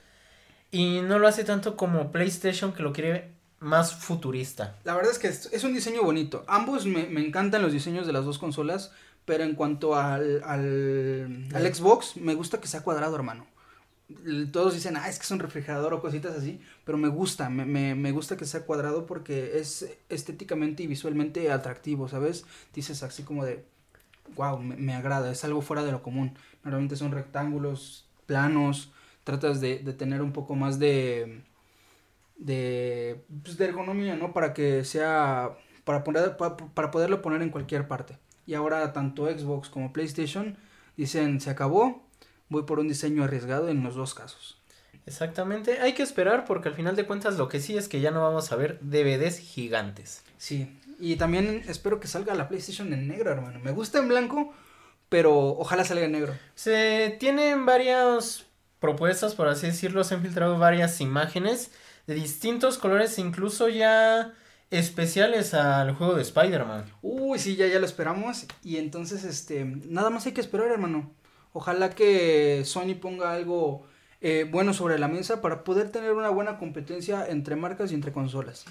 y 0.71 1.01
no 1.01 1.19
lo 1.19 1.29
hace 1.29 1.45
tanto 1.45 1.77
como 1.77 2.11
PlayStation 2.13 2.73
que 2.73 2.83
lo 2.83 2.93
quiere 2.93 3.33
más 3.61 3.95
futurista. 3.95 4.77
La 4.85 4.95
verdad 4.95 5.13
es 5.13 5.19
que 5.19 5.29
es, 5.29 5.47
es 5.53 5.65
un 5.65 5.75
diseño 5.75 6.03
bonito. 6.03 6.45
Ambos 6.49 6.87
me, 6.87 7.07
me 7.07 7.25
encantan 7.25 7.63
los 7.63 7.73
diseños 7.73 8.07
de 8.07 8.13
las 8.13 8.25
dos 8.25 8.39
consolas, 8.39 8.93
pero 9.25 9.45
en 9.45 9.55
cuanto 9.55 9.97
al, 9.97 10.43
al, 10.45 11.49
al 11.55 11.75
Xbox, 11.75 12.17
me 12.17 12.35
gusta 12.35 12.61
que 12.61 12.69
sea 12.69 12.83
cuadrado, 12.83 13.17
hermano. 13.17 13.47
Todos 14.53 14.75
dicen, 14.75 14.97
ah, 14.97 15.09
es 15.09 15.19
que 15.19 15.25
es 15.25 15.31
un 15.33 15.41
refrigerador 15.41 15.93
o 15.93 16.01
cositas 16.01 16.37
así, 16.37 16.61
pero 16.85 16.97
me 16.97 17.09
gusta, 17.09 17.51
me, 17.51 17.65
me, 17.65 17.97
me 17.97 18.13
gusta 18.13 18.37
que 18.37 18.45
sea 18.45 18.65
cuadrado 18.65 19.05
porque 19.05 19.59
es 19.59 19.85
estéticamente 20.09 20.85
y 20.85 20.87
visualmente 20.87 21.51
atractivo, 21.51 22.09
¿sabes? 22.09 22.45
Dices 22.73 23.03
así 23.03 23.25
como 23.25 23.45
de, 23.45 23.65
wow, 24.35 24.59
me, 24.59 24.77
me 24.77 24.95
agrada, 24.95 25.31
es 25.31 25.45
algo 25.45 25.63
fuera 25.63 25.85
de 25.85 25.93
lo 25.93 26.03
común. 26.03 26.35
Normalmente 26.65 26.97
son 26.97 27.13
rectángulos, 27.13 28.07
planos, 28.27 28.93
tratas 29.25 29.61
de, 29.61 29.79
de 29.81 29.93
tener 29.93 30.23
un 30.23 30.33
poco 30.33 30.55
más 30.57 30.79
de, 30.79 31.43
de, 32.37 33.25
pues, 33.43 33.57
de 33.59 33.67
ergonomía, 33.67 34.17
¿no? 34.17 34.33
Para 34.33 34.53
que 34.55 34.85
sea, 34.85 35.57
para, 35.85 36.05
poner, 36.05 36.37
pa- 36.37 36.57
para 36.57 36.91
poderlo 36.91 37.23
poner 37.23 37.43
en 37.43 37.51
cualquier 37.51 37.89
parte. 37.89 38.19
Y 38.47 38.55
ahora 38.55 38.93
tanto 38.93 39.27
Xbox 39.27 39.69
como 39.69 39.93
PlayStation 39.93 40.57
dicen, 40.97 41.41
se 41.41 41.51
acabó, 41.51 42.05
voy 42.49 42.63
por 42.65 42.79
un 42.79 42.89
diseño 42.89 43.25
arriesgado 43.25 43.69
en 43.69 43.83
los 43.83 43.95
dos 43.95 44.15
casos. 44.15 44.61
Exactamente, 45.07 45.79
hay 45.81 45.95
que 45.95 46.03
esperar 46.03 46.45
porque 46.45 46.69
al 46.69 46.75
final 46.75 46.97
de 46.97 47.07
cuentas 47.07 47.37
lo 47.39 47.49
que 47.49 47.61
sí 47.61 47.77
es 47.77 47.89
que 47.89 48.01
ya 48.01 48.11
no 48.11 48.23
vamos 48.23 48.51
a 48.53 48.57
ver 48.57 48.79
DVDs 48.83 49.39
gigantes. 49.39 50.23
Sí, 50.39 50.69
y 50.99 51.17
también 51.17 51.63
espero 51.69 52.01
que 52.01 52.09
salga 52.09 52.35
la 52.35 52.49
PlayStation 52.49 52.93
en 52.93 53.09
negro, 53.09 53.31
hermano. 53.31 53.61
Me 53.61 53.71
gusta 53.71 53.99
en 53.99 54.09
blanco, 54.09 54.53
pero 55.09 55.35
ojalá 55.59 55.85
salga 55.85 56.05
en 56.05 56.13
negro. 56.13 56.35
Se 56.55 57.17
tienen 57.21 57.67
varias 57.67 58.47
propuestas, 58.81 59.35
por 59.35 59.49
así 59.49 59.67
decirlo, 59.67 60.05
se 60.05 60.15
han 60.15 60.23
filtrado 60.23 60.59
varias 60.59 61.01
imágenes 61.01 61.71
de 62.07 62.15
distintos 62.15 62.79
colores, 62.79 63.19
incluso 63.19 63.69
ya 63.69 64.33
especiales 64.71 65.55
al 65.55 65.95
juego 65.95 66.15
de 66.15 66.23
Spider-Man. 66.23 66.85
Uy, 67.03 67.39
sí, 67.39 67.57
ya, 67.57 67.67
ya 67.67 67.79
lo 67.79 67.87
esperamos. 67.87 68.47
Y 68.63 68.77
entonces, 68.77 69.25
este, 69.25 69.65
nada 69.65 70.11
más 70.11 70.27
hay 70.27 70.33
que 70.33 70.41
esperar, 70.41 70.69
hermano. 70.71 71.11
Ojalá 71.53 71.91
que 71.91 72.63
Sony 72.65 72.95
ponga 73.01 73.33
algo 73.33 73.87
eh, 74.21 74.47
bueno 74.51 74.75
sobre 74.75 74.99
la 74.99 75.09
mesa 75.09 75.41
para 75.41 75.65
poder 75.65 75.91
tener 75.91 76.13
una 76.13 76.31
buena 76.31 76.59
competencia 76.59 77.27
entre 77.29 77.57
marcas 77.57 77.93
y 77.93 77.95
entre 77.95 78.13
consolas. 78.13 78.65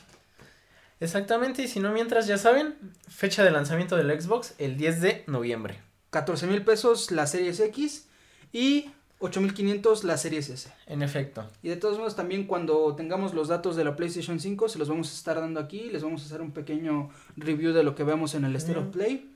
Exactamente, 0.99 1.63
y 1.63 1.67
si 1.67 1.79
no, 1.79 1.91
mientras 1.91 2.27
ya 2.27 2.37
saben, 2.37 2.75
fecha 3.09 3.43
de 3.43 3.51
lanzamiento 3.51 3.95
del 3.97 4.19
Xbox 4.19 4.55
el 4.57 4.77
10 4.77 5.01
de 5.01 5.23
noviembre. 5.27 5.81
14 6.11 6.47
mil 6.47 6.63
pesos 6.63 7.11
la 7.11 7.27
Series 7.27 7.59
X 7.59 8.07
y 8.53 8.91
8.500 9.19 10.03
la 10.03 10.17
Series 10.17 10.49
S. 10.49 10.71
En 10.87 11.01
efecto. 11.01 11.45
Y 11.61 11.69
de 11.69 11.75
todos 11.75 11.97
modos 11.97 12.15
también 12.15 12.47
cuando 12.47 12.95
tengamos 12.95 13.33
los 13.33 13.49
datos 13.49 13.75
de 13.75 13.83
la 13.83 13.95
PlayStation 13.95 14.39
5 14.39 14.69
se 14.69 14.79
los 14.79 14.87
vamos 14.87 15.11
a 15.11 15.13
estar 15.13 15.39
dando 15.39 15.59
aquí, 15.59 15.89
les 15.89 16.03
vamos 16.03 16.21
a 16.21 16.25
hacer 16.25 16.41
un 16.41 16.51
pequeño 16.51 17.09
review 17.35 17.73
de 17.73 17.83
lo 17.83 17.95
que 17.95 18.03
veamos 18.03 18.33
en 18.35 18.45
el 18.45 18.59
Stereo 18.59 18.83
Ujú. 18.83 18.91
Play. 18.91 19.31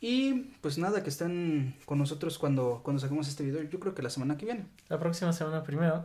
Y 0.00 0.34
pues 0.60 0.76
nada, 0.78 1.02
que 1.02 1.08
estén 1.08 1.76
con 1.84 1.98
nosotros 1.98 2.38
cuando, 2.38 2.80
cuando 2.82 3.00
saquemos 3.00 3.28
este 3.28 3.44
video, 3.44 3.62
yo 3.62 3.80
creo 3.80 3.94
que 3.94 4.02
la 4.02 4.10
semana 4.10 4.36
que 4.36 4.44
viene. 4.44 4.66
La 4.88 4.98
próxima 4.98 5.32
semana 5.32 5.62
primero. 5.62 6.04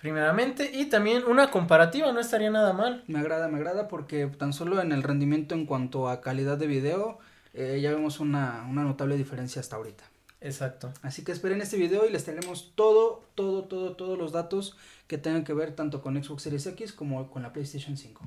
Primeramente, 0.00 0.70
y 0.72 0.86
también 0.86 1.24
una 1.24 1.50
comparativa, 1.50 2.10
no 2.12 2.20
estaría 2.20 2.50
nada 2.50 2.72
mal. 2.72 3.04
Me 3.06 3.18
agrada, 3.18 3.48
me 3.48 3.58
agrada 3.58 3.88
porque 3.88 4.26
tan 4.26 4.52
solo 4.52 4.80
en 4.80 4.92
el 4.92 5.02
rendimiento 5.02 5.54
en 5.54 5.66
cuanto 5.66 6.08
a 6.08 6.20
calidad 6.20 6.56
de 6.56 6.66
video 6.66 7.18
eh, 7.52 7.80
ya 7.82 7.90
vemos 7.90 8.20
una, 8.20 8.66
una 8.68 8.82
notable 8.82 9.16
diferencia 9.16 9.60
hasta 9.60 9.76
ahorita. 9.76 10.04
Exacto. 10.40 10.92
Así 11.02 11.22
que 11.22 11.32
esperen 11.32 11.60
este 11.60 11.76
video 11.76 12.06
y 12.06 12.10
les 12.10 12.24
traeremos 12.24 12.72
todo, 12.74 13.24
todo, 13.34 13.64
todo, 13.64 13.94
todos 13.94 14.16
los 14.16 14.32
datos 14.32 14.76
que 15.06 15.18
tengan 15.18 15.44
que 15.44 15.52
ver 15.52 15.72
tanto 15.72 16.00
con 16.00 16.22
Xbox 16.22 16.42
Series 16.42 16.66
X 16.66 16.92
como 16.92 17.30
con 17.30 17.42
la 17.42 17.52
PlayStation 17.52 17.96
5. 17.96 18.22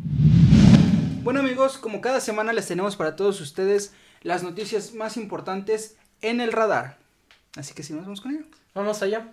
Bueno 1.23 1.39
amigos, 1.39 1.77
como 1.77 2.01
cada 2.01 2.19
semana 2.19 2.53
les 2.53 2.67
tenemos 2.67 2.95
para 2.95 3.15
todos 3.15 3.41
ustedes 3.41 3.93
las 4.21 4.43
noticias 4.43 4.93
más 4.93 5.17
importantes 5.17 5.97
en 6.21 6.39
el 6.39 6.51
radar. 6.51 6.97
Así 7.55 7.73
que 7.73 7.81
si 7.81 7.93
nos 7.93 8.03
vamos 8.03 8.21
con 8.21 8.35
ello. 8.35 8.45
Vamos 8.75 9.01
allá. 9.01 9.31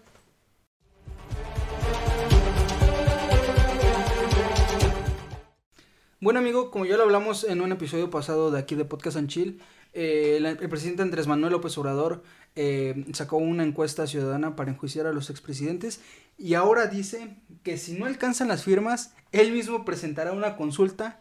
Bueno 6.23 6.39
amigo, 6.39 6.71
como 6.71 6.85
ya 6.85 6.99
lo 6.99 7.05
hablamos 7.05 7.45
en 7.45 7.63
un 7.63 7.73
episodio 7.73 8.11
pasado 8.11 8.51
de 8.51 8.59
aquí 8.59 8.75
de 8.75 8.85
Podcast 8.85 9.17
and 9.17 9.29
Chill, 9.29 9.59
eh, 9.95 10.37
el 10.37 10.69
presidente 10.69 11.01
Andrés 11.01 11.27
Manuel 11.27 11.53
López 11.53 11.79
Obrador 11.79 12.23
eh, 12.57 13.07
sacó 13.15 13.39
una 13.39 13.65
encuesta 13.65 14.07
ciudadana 14.07 14.55
para 14.55 14.71
enjuiciar 14.71 15.07
a 15.07 15.15
los 15.15 15.31
expresidentes 15.31 16.03
y 16.37 16.53
ahora 16.53 16.89
dice 16.89 17.39
que 17.63 17.79
si 17.79 17.95
no 17.95 18.05
alcanzan 18.05 18.49
las 18.49 18.65
firmas, 18.65 19.15
él 19.33 19.51
mismo 19.53 19.87
presentará 19.87 20.33
una 20.33 20.57
consulta 20.57 21.21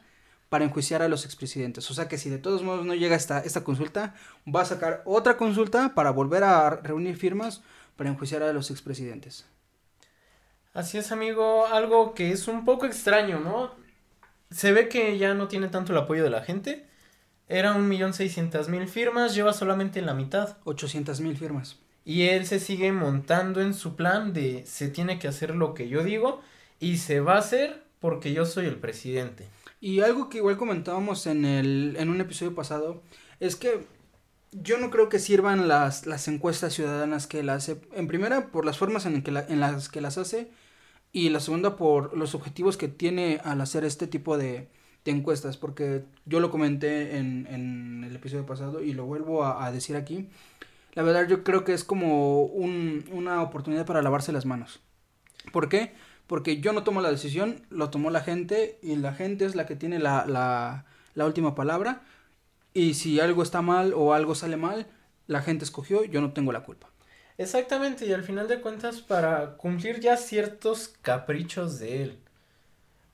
para 0.50 0.65
enjuiciar 0.65 1.01
a 1.01 1.08
los 1.08 1.24
expresidentes. 1.24 1.89
O 1.89 1.94
sea 1.94 2.10
que 2.10 2.18
si 2.18 2.29
de 2.29 2.38
todos 2.38 2.63
modos 2.63 2.86
no 2.86 2.94
llega 2.94 3.15
esta, 3.15 3.39
esta 3.39 3.63
consulta, 3.63 4.15
va 4.53 4.63
a 4.63 4.65
sacar 4.65 5.01
otra 5.06 5.38
consulta 5.38 5.96
para 5.96 6.12
volver 6.12 6.44
a 6.44 6.72
reunir 6.72 7.15
firmas 7.15 7.62
para 7.96 8.10
enjuiciar 8.10 8.44
a 8.44 8.51
los 8.51 8.70
expresidentes. 8.70 9.46
Así 10.74 10.98
es, 10.98 11.13
amigo, 11.13 11.68
algo 11.68 12.13
que 12.13 12.34
es 12.34 12.50
un 12.50 12.65
poco 12.65 12.86
extraño, 12.86 13.39
¿no? 13.39 13.79
Se 14.51 14.72
ve 14.72 14.89
que 14.89 15.18
ya 15.18 15.34
no 15.34 15.48
tiene 15.48 15.68
tanto 15.70 15.91
el 15.91 16.00
apoyo 16.00 16.24
de 16.24 16.29
la 16.29 16.44
gente. 16.44 16.86
Era 17.48 17.74
un 17.75 17.88
millón 17.88 18.13
seiscientas 18.13 18.70
mil 18.70 18.88
firmas, 18.88 19.36
lleva 19.36 19.53
solamente 19.53 20.01
la 20.01 20.13
mitad. 20.13 20.58
800 20.65 21.22
mil 21.22 21.38
firmas. 21.38 21.79
Y 22.06 22.24
él 22.29 22.46
se 22.48 22.60
sigue 22.60 22.91
montando 22.91 23.62
en 23.62 23.74
su 23.74 23.96
plan 23.96 24.34
de 24.34 24.65
se 24.65 24.89
tiene 24.89 25.20
que 25.20 25.27
hacer 25.27 25.56
lo 25.56 25.74
que 25.74 25.89
yo 25.89 26.03
digo 26.03 26.41
y 26.79 26.98
se 26.98 27.20
va 27.20 27.36
a 27.36 27.39
hacer 27.39 27.84
porque 28.00 28.34
yo 28.34 28.46
soy 28.46 28.65
el 28.68 28.77
presidente. 28.77 29.48
Y 29.82 30.01
algo 30.01 30.29
que 30.29 30.39
igual 30.39 30.58
comentábamos 30.58 31.27
en, 31.27 31.46
el, 31.46 31.96
en 32.00 32.10
un 32.10 32.22
episodio 32.22 32.56
pasado 32.56 33.01
es 33.39 33.56
que 33.56 33.86
yo 34.51 34.77
no 34.79 34.89
creo 34.89 35.10
que 35.10 35.20
sirvan 35.20 35.68
las, 35.68 36.06
las 36.08 36.27
encuestas 36.27 36.74
ciudadanas 36.74 37.27
que 37.27 37.39
él 37.41 37.50
hace. 37.50 37.79
En 37.94 38.08
primera, 38.08 38.48
por 38.48 38.65
las 38.65 38.77
formas 38.77 39.06
en, 39.06 39.22
que 39.24 39.32
la- 39.32 39.46
en 39.48 39.60
las 39.60 39.89
que 39.89 40.01
las 40.01 40.18
hace. 40.18 40.50
Y 41.12 41.30
la 41.30 41.39
segunda, 41.39 41.75
por 41.75 42.16
los 42.16 42.36
objetivos 42.36 42.78
que 42.78 42.88
tiene 42.88 43.42
al 43.44 43.62
hacer 43.62 43.84
este 43.84 44.08
tipo 44.08 44.38
de, 44.38 44.70
encuestas. 45.06 45.58
Porque 45.58 46.04
yo 46.25 46.39
lo 46.39 46.51
comenté 46.51 47.18
en, 47.18 48.04
el 48.04 48.16
episodio 48.16 48.46
pasado 48.46 48.84
y 48.84 48.94
lo 48.94 49.06
vuelvo 49.06 49.44
a, 49.44 49.72
decir 49.72 49.96
aquí. 49.96 50.30
La 50.94 51.01
verdad, 51.04 51.28
yo 51.28 51.44
creo 51.44 51.63
que 51.63 51.74
es 51.74 51.84
como 51.84 52.44
un- 52.44 53.06
una 53.12 53.42
oportunidad 53.42 53.86
para 53.88 54.01
lavarse 54.04 54.32
las 54.32 54.46
manos. 54.46 54.82
¿Por 55.51 55.68
qué? 55.68 55.94
Porque 56.28 56.62
yo 56.62 56.74
no 56.74 56.84
tomo 56.84 57.01
la 57.01 57.10
decisión, 57.10 57.62
lo 57.70 57.89
tomó 57.89 58.12
la 58.12 58.22
gente 58.22 58.78
y 58.84 58.96
la 58.96 59.13
gente 59.13 59.46
es 59.46 59.56
la 59.56 59.66
que 59.66 59.75
tiene 59.75 59.98
la 59.98 60.86
última 61.16 61.56
palabra. 61.56 62.04
Y 62.74 62.94
si 62.94 63.20
algo 63.20 63.44
está 63.44 63.62
mal 63.62 63.94
o 63.96 64.13
algo 64.13 64.36
sale 64.36 64.58
mal, 64.58 64.88
la 65.28 65.42
gente 65.42 65.66
escogió, 65.66 66.04
yo 66.06 66.22
no 66.22 66.34
tengo 66.34 66.51
la 66.51 66.63
culpa. 66.63 66.89
Exactamente, 67.39 68.05
y 68.05 68.12
al 68.12 68.24
final 68.24 68.50
de 68.50 68.60
cuentas 68.60 69.00
para 69.00 69.55
cumplir 69.55 70.01
ya 70.01 70.17
ciertos 70.17 70.93
caprichos 71.01 71.79
de 71.79 72.03
él. 72.03 72.19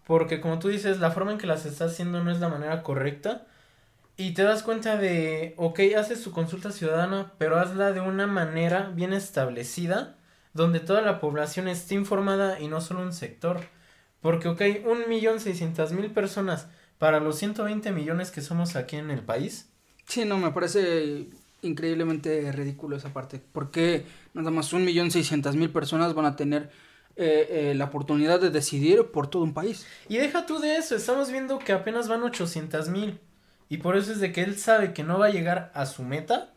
Porque 0.08 0.42
como 0.42 0.58
tú 0.58 0.70
dices, 0.70 1.00
la 1.00 1.12
forma 1.12 1.34
en 1.34 1.38
que 1.38 1.46
las 1.46 1.68
está 1.68 1.86
haciendo 1.86 2.24
no 2.24 2.32
es 2.32 2.40
la 2.40 2.50
manera 2.50 2.82
correcta. 2.82 3.46
Y 4.18 4.34
te 4.34 4.42
das 4.42 4.64
cuenta 4.64 4.98
de, 4.98 5.54
ok, 5.58 5.80
haces 5.96 6.24
tu 6.24 6.32
consulta 6.32 6.72
ciudadana, 6.72 7.34
pero 7.38 7.60
hazla 7.60 7.92
de 7.92 8.02
una 8.02 8.26
manera 8.26 8.92
bien 8.96 9.14
establecida, 9.14 10.16
donde 10.56 10.80
toda 10.80 11.04
la 11.04 11.20
población 11.20 11.68
esté 11.68 11.94
informada 11.94 12.60
y 12.60 12.68
no 12.68 12.82
solo 12.82 13.04
un 13.04 13.14
sector. 13.14 13.60
Porque, 14.22 14.48
ok, 14.48 14.62
un 14.88 15.08
millón 15.08 15.40
seiscientas 15.40 15.92
mil 15.92 16.10
personas 16.10 16.68
para 16.98 17.20
los 17.20 17.38
120 17.38 17.92
millones 17.92 18.32
que 18.32 18.42
somos 18.42 18.76
aquí 18.76 18.96
en 18.96 19.12
el 19.12 19.22
país. 19.22 19.70
Sí, 20.08 20.26
no, 20.26 20.40
me 20.40 20.50
parece 20.50 21.28
increíblemente 21.68 22.52
ridículo 22.52 22.98
esa 22.98 23.14
parte. 23.14 23.42
Porque 23.52 24.06
nada 24.34 24.52
más 24.52 24.74
un 24.74 24.86
millón 24.86 25.12
seiscientas 25.12 25.56
mil 25.56 25.70
personas 25.70 26.14
van 26.14 26.26
a 26.26 26.36
tener 26.36 26.70
eh, 27.18 27.48
eh, 27.50 27.76
la 27.76 27.86
oportunidad 27.86 28.42
de 28.42 28.50
decidir 28.50 29.12
por 29.12 29.30
todo 29.30 29.44
un 29.44 29.54
país. 29.54 29.86
Y 30.10 30.18
deja 30.18 30.46
tú 30.46 30.60
de 30.60 30.76
eso, 30.78 30.96
estamos 30.96 31.32
viendo 31.32 31.60
que 31.60 31.72
apenas 31.72 32.08
van 32.08 32.24
800 32.24 32.90
mil. 32.90 33.20
Y 33.70 33.78
por 33.78 33.96
eso 33.98 34.12
es 34.12 34.20
de 34.20 34.32
que 34.32 34.44
él 34.44 34.58
sabe 34.58 34.94
que 34.94 35.04
no 35.04 35.18
va 35.20 35.28
a 35.28 35.32
llegar 35.32 35.72
a 35.74 35.86
su 35.86 36.04
meta. 36.04 36.54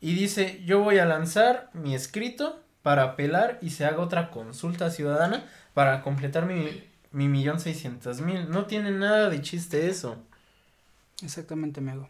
Y 0.00 0.14
dice, 0.14 0.62
yo 0.64 0.80
voy 0.82 0.98
a 0.98 1.06
lanzar 1.06 1.70
mi 1.72 1.94
escrito 1.94 2.60
para 2.82 3.02
apelar 3.02 3.58
y 3.62 3.70
se 3.70 3.84
haga 3.84 4.00
otra 4.00 4.30
consulta 4.30 4.90
ciudadana 4.90 5.46
para 5.74 6.02
completar 6.02 6.46
mi, 6.46 6.82
mi 7.10 7.28
millón 7.28 7.60
seiscientos 7.60 8.20
mil. 8.20 8.50
No 8.50 8.66
tiene 8.66 8.90
nada 8.90 9.30
de 9.30 9.42
chiste 9.42 9.88
eso. 9.88 10.16
Exactamente, 11.22 11.80
amigo. 11.80 12.08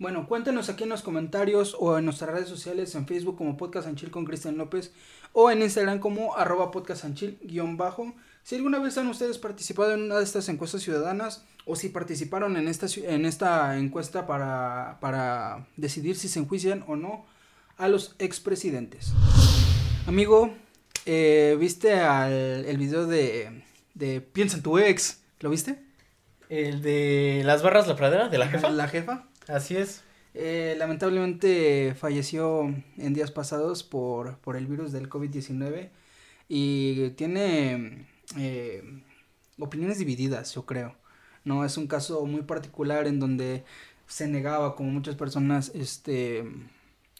Bueno, 0.00 0.28
cuéntenos 0.28 0.68
aquí 0.68 0.84
en 0.84 0.90
los 0.90 1.02
comentarios 1.02 1.76
o 1.76 1.98
en 1.98 2.04
nuestras 2.04 2.30
redes 2.30 2.48
sociales, 2.48 2.94
en 2.94 3.08
Facebook 3.08 3.36
como 3.36 3.56
Podcast 3.56 3.88
Anchil 3.88 4.12
con 4.12 4.24
Cristian 4.24 4.56
López 4.56 4.92
o 5.32 5.50
en 5.50 5.60
Instagram 5.60 5.98
como 5.98 6.36
arroba 6.36 6.70
guion 7.42 7.76
bajo. 7.76 8.14
Si 8.44 8.54
alguna 8.54 8.78
vez 8.78 8.96
han 8.96 9.08
ustedes 9.08 9.38
participado 9.38 9.92
en 9.92 10.02
una 10.02 10.18
de 10.18 10.22
estas 10.22 10.48
encuestas 10.48 10.82
ciudadanas 10.82 11.44
o 11.66 11.74
si 11.74 11.88
participaron 11.88 12.56
en 12.56 12.68
esta, 12.68 12.86
en 12.96 13.26
esta 13.26 13.76
encuesta 13.76 14.24
para, 14.24 14.98
para 15.00 15.66
decidir 15.76 16.14
si 16.14 16.28
se 16.28 16.38
enjuician 16.38 16.84
o 16.86 16.94
no 16.94 17.26
a 17.76 17.88
los 17.88 18.14
expresidentes. 18.20 19.12
Amigo, 20.06 20.54
eh, 21.06 21.56
¿viste 21.58 21.94
al, 21.94 22.32
el 22.32 22.78
video 22.78 23.08
de, 23.08 23.64
de 23.94 24.20
Piensa 24.20 24.58
en 24.58 24.62
tu 24.62 24.78
ex? 24.78 25.22
¿Lo 25.40 25.50
viste? 25.50 25.87
El 26.48 26.82
de 26.82 27.42
las 27.44 27.62
barras 27.62 27.86
la 27.86 27.96
pradera, 27.96 28.28
de 28.28 28.38
la 28.38 28.48
jefa. 28.48 28.70
La 28.70 28.88
jefa. 28.88 29.24
Así 29.48 29.76
es. 29.76 30.04
Eh, 30.34 30.76
lamentablemente 30.78 31.94
falleció 31.94 32.72
en 32.96 33.14
días 33.14 33.30
pasados 33.30 33.82
por, 33.82 34.38
por 34.38 34.56
el 34.56 34.66
virus 34.66 34.92
del 34.92 35.08
COVID-19 35.08 35.90
y 36.48 37.10
tiene 37.10 38.06
eh, 38.36 39.02
opiniones 39.58 39.98
divididas, 39.98 40.54
yo 40.54 40.64
creo. 40.64 40.94
No 41.44 41.64
es 41.64 41.76
un 41.76 41.86
caso 41.86 42.24
muy 42.26 42.42
particular 42.42 43.06
en 43.06 43.20
donde 43.20 43.64
se 44.06 44.28
negaba, 44.28 44.74
como 44.76 44.90
muchas 44.90 45.16
personas, 45.16 45.72
este, 45.74 46.44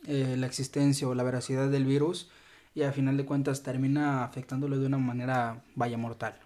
eh, 0.07 0.37
la 0.39 0.47
existencia 0.47 1.09
o 1.09 1.15
la 1.15 1.23
veracidad 1.23 1.69
del 1.69 1.85
virus 1.85 2.31
y 2.75 2.83
a 2.83 2.93
final 2.93 3.17
de 3.17 3.27
cuentas 3.27 3.63
termina 3.63 4.25
afectándolo 4.25 4.79
de 4.79 4.87
una 4.87 4.99
manera, 4.99 5.63
vaya, 5.75 5.99
mortal. 5.99 6.39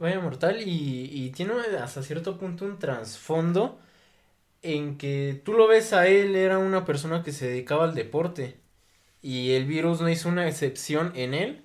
Vaya 0.00 0.18
mortal 0.18 0.62
y, 0.66 1.10
y 1.12 1.30
tiene 1.30 1.52
hasta 1.80 2.02
cierto 2.02 2.38
punto 2.38 2.64
un 2.64 2.78
trasfondo 2.78 3.78
en 4.62 4.98
que 4.98 5.40
tú 5.44 5.52
lo 5.54 5.68
ves 5.68 5.92
a 5.92 6.06
él, 6.08 6.36
era 6.36 6.58
una 6.58 6.84
persona 6.84 7.22
que 7.22 7.32
se 7.32 7.48
dedicaba 7.48 7.84
al 7.84 7.94
deporte 7.94 8.56
y 9.22 9.52
el 9.52 9.66
virus 9.66 10.00
no 10.00 10.08
hizo 10.08 10.28
una 10.28 10.48
excepción 10.48 11.12
en 11.14 11.34
él. 11.34 11.64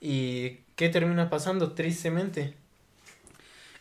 ¿Y 0.00 0.58
qué 0.76 0.88
termina 0.88 1.30
pasando? 1.30 1.72
Tristemente. 1.72 2.54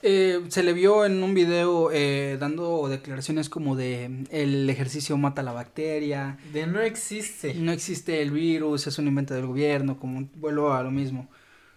Eh, 0.02 0.44
se 0.50 0.62
le 0.62 0.74
vio 0.74 1.06
en 1.06 1.24
un 1.24 1.34
video 1.34 1.90
eh, 1.92 2.38
dando 2.40 2.88
declaraciones 2.90 3.50
como 3.50 3.76
de 3.76 4.26
el 4.30 4.70
ejercicio 4.70 5.18
mata 5.18 5.42
la 5.42 5.52
bacteria, 5.52 6.38
De 6.54 6.68
no 6.68 6.82
existe. 6.82 7.56
no 7.56 7.72
existe 7.72 8.22
el 8.22 8.32
virus, 8.32 8.86
es 8.88 9.00
un 9.00 9.08
invento 9.08 9.34
del 9.34 9.48
gobierno, 9.48 9.98
como 10.00 10.28
vuelvo 10.36 10.74
a 10.74 10.84
lo 10.84 10.92
mismo, 10.92 11.28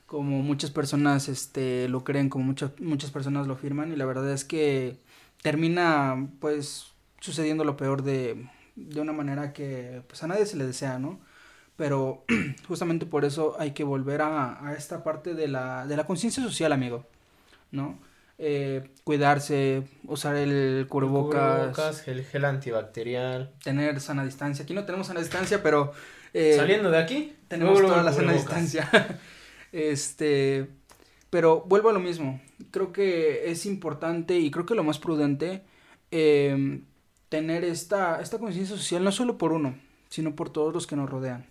como 0.08 0.42
muchas 0.42 0.72
personas 0.72 1.28
este 1.28 1.88
lo 1.88 2.02
creen, 2.02 2.28
como 2.30 2.44
muchas 2.44 2.72
muchas 2.80 3.12
personas 3.12 3.46
lo 3.46 3.54
firman 3.56 3.92
y 3.92 3.96
la 3.96 4.06
verdad 4.06 4.32
es 4.32 4.44
que 4.44 4.98
termina 5.42 6.28
pues 6.40 6.86
sucediendo 7.20 7.62
lo 7.64 7.76
peor 7.76 8.02
de 8.02 8.44
de 8.74 9.00
una 9.00 9.12
manera 9.12 9.52
que 9.52 10.02
pues 10.08 10.22
a 10.24 10.26
nadie 10.26 10.46
se 10.46 10.56
le 10.56 10.66
desea, 10.66 10.98
¿no? 10.98 11.20
Pero 11.76 12.24
justamente 12.68 13.06
por 13.06 13.24
eso 13.24 13.54
hay 13.60 13.72
que 13.72 13.84
volver 13.84 14.22
a, 14.22 14.66
a 14.66 14.74
esta 14.74 15.04
parte 15.04 15.34
de 15.34 15.46
la, 15.48 15.86
de 15.86 15.96
la 15.96 16.06
conciencia 16.06 16.42
social, 16.42 16.72
amigo, 16.72 17.04
¿no? 17.70 17.98
Eh, 18.40 18.90
cuidarse, 19.04 19.82
usar 20.04 20.36
el 20.36 20.86
cubrebocas, 20.88 21.58
Cubrebocas, 21.58 22.08
el 22.08 22.24
gel 22.24 22.44
antibacterial. 22.44 23.50
tener 23.62 24.00
sana 24.00 24.24
distancia. 24.24 24.62
Aquí 24.64 24.74
no 24.74 24.84
tenemos 24.84 25.08
sana 25.08 25.20
distancia, 25.20 25.62
pero... 25.62 25.92
eh, 26.34 26.54
Saliendo 26.56 26.90
de 26.90 26.98
aquí, 26.98 27.34
tenemos 27.48 27.80
toda 27.80 28.02
la 28.04 28.12
sana 28.12 28.32
distancia. 28.32 28.88
este, 29.72 30.68
pero 31.30 31.62
vuelvo 31.66 31.90
a 31.90 31.92
lo 31.92 32.00
mismo. 32.00 32.40
Creo 32.70 32.92
que 32.92 33.50
es 33.50 33.66
importante 33.66 34.38
y 34.38 34.50
creo 34.50 34.66
que 34.66 34.74
lo 34.74 34.84
más 34.84 34.98
prudente 34.98 35.62
eh, 36.10 36.80
tener 37.28 37.64
esta, 37.64 38.20
esta 38.20 38.38
conciencia 38.38 38.76
social 38.76 39.04
no 39.04 39.12
solo 39.12 39.38
por 39.38 39.52
uno, 39.52 39.78
sino 40.08 40.34
por 40.34 40.50
todos 40.50 40.72
los 40.72 40.86
que 40.86 40.96
nos 40.96 41.10
rodean, 41.10 41.46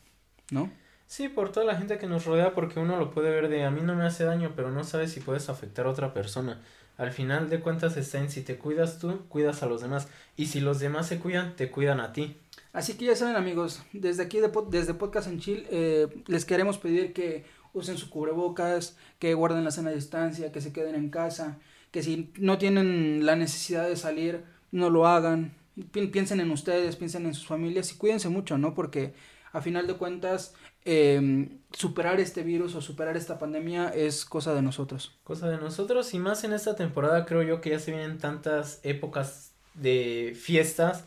¿no? 0.52 0.72
Sí, 1.08 1.30
por 1.30 1.52
toda 1.52 1.66
la 1.66 1.78
gente 1.78 1.98
que 1.98 2.08
nos 2.08 2.26
rodea, 2.26 2.54
porque 2.54 2.82
uno 2.82 2.98
lo 2.98 3.12
puede 3.12 3.30
ver 3.30 3.48
de 3.48 3.64
a 3.64 3.72
mí 3.72 3.80
no 3.82 3.96
me 3.96 4.04
hace 4.04 4.26
daño, 4.26 4.52
pero 4.56 4.72
no 4.72 4.84
sabes 4.84 5.12
si 5.12 5.22
puedes 5.22 5.48
afectar 5.48 5.86
a 5.86 5.90
otra 5.90 6.14
persona. 6.14 6.62
Al 6.98 7.12
final 7.12 7.50
de 7.50 7.62
cuentas 7.62 7.96
está 7.96 8.18
en 8.18 8.30
si 8.30 8.42
te 8.42 8.58
cuidas 8.58 9.00
tú, 9.00 9.22
cuidas 9.30 9.64
a 9.64 9.68
los 9.68 9.82
demás. 9.82 10.10
Y 10.36 10.48
si 10.48 10.60
los 10.60 10.80
demás 10.80 11.08
se 11.08 11.20
cuidan, 11.20 11.56
te 11.56 11.72
cuidan 11.72 12.02
a 12.02 12.12
ti. 12.12 12.36
Así 12.74 12.96
que 12.96 13.06
ya 13.06 13.16
saben 13.16 13.36
amigos, 13.36 13.82
desde 13.94 14.24
aquí 14.24 14.40
de, 14.40 14.52
desde 14.70 14.94
Podcast 14.96 15.28
en 15.28 15.40
Chill 15.40 15.66
eh, 15.70 16.08
les 16.28 16.44
queremos 16.44 16.78
pedir 16.78 17.14
que 17.14 17.46
usen 17.78 17.98
su 17.98 18.10
cubrebocas, 18.10 18.98
que 19.20 19.34
guarden 19.34 19.64
la 19.64 19.72
sana 19.72 19.92
distancia, 19.92 20.52
que 20.52 20.62
se 20.62 20.74
queden 20.74 20.96
en 20.96 21.10
casa, 21.10 21.58
que 21.92 22.04
si 22.04 22.32
no 22.38 22.58
tienen 22.58 23.26
la 23.26 23.36
necesidad 23.36 23.88
de 23.88 23.96
salir, 23.96 24.44
no 24.72 24.90
lo 24.90 25.08
hagan. 25.08 25.54
piensen 25.92 26.40
en 26.40 26.50
ustedes, 26.52 26.96
piensen 26.96 27.28
en 27.28 27.36
sus 27.36 27.48
familias 27.48 27.92
y 27.92 27.98
cuídense 27.98 28.30
mucho, 28.30 28.58
¿no? 28.58 28.74
Porque 28.74 29.14
a 29.54 29.62
final 29.62 29.86
de 29.88 29.94
cuentas, 29.94 30.56
em, 30.86 31.60
superar 31.72 32.20
este 32.20 32.44
virus 32.44 32.76
o 32.76 32.82
superar 32.82 33.16
esta 33.16 33.38
pandemia 33.38 33.90
es 33.90 34.26
cosa 34.26 34.54
de 34.54 34.62
nosotros. 34.62 35.18
Cosa 35.24 35.50
de 35.50 35.58
nosotros 35.58 36.14
y 36.14 36.20
más 36.20 36.44
en 36.44 36.54
esta 36.54 36.76
temporada 36.76 37.26
creo 37.26 37.44
yo 37.44 37.62
que 37.62 37.72
ya 37.72 37.80
se 37.80 37.92
vienen 37.92 38.18
tantas 38.18 38.80
épocas 38.84 39.52
de 39.76 40.36
fiestas 40.36 41.06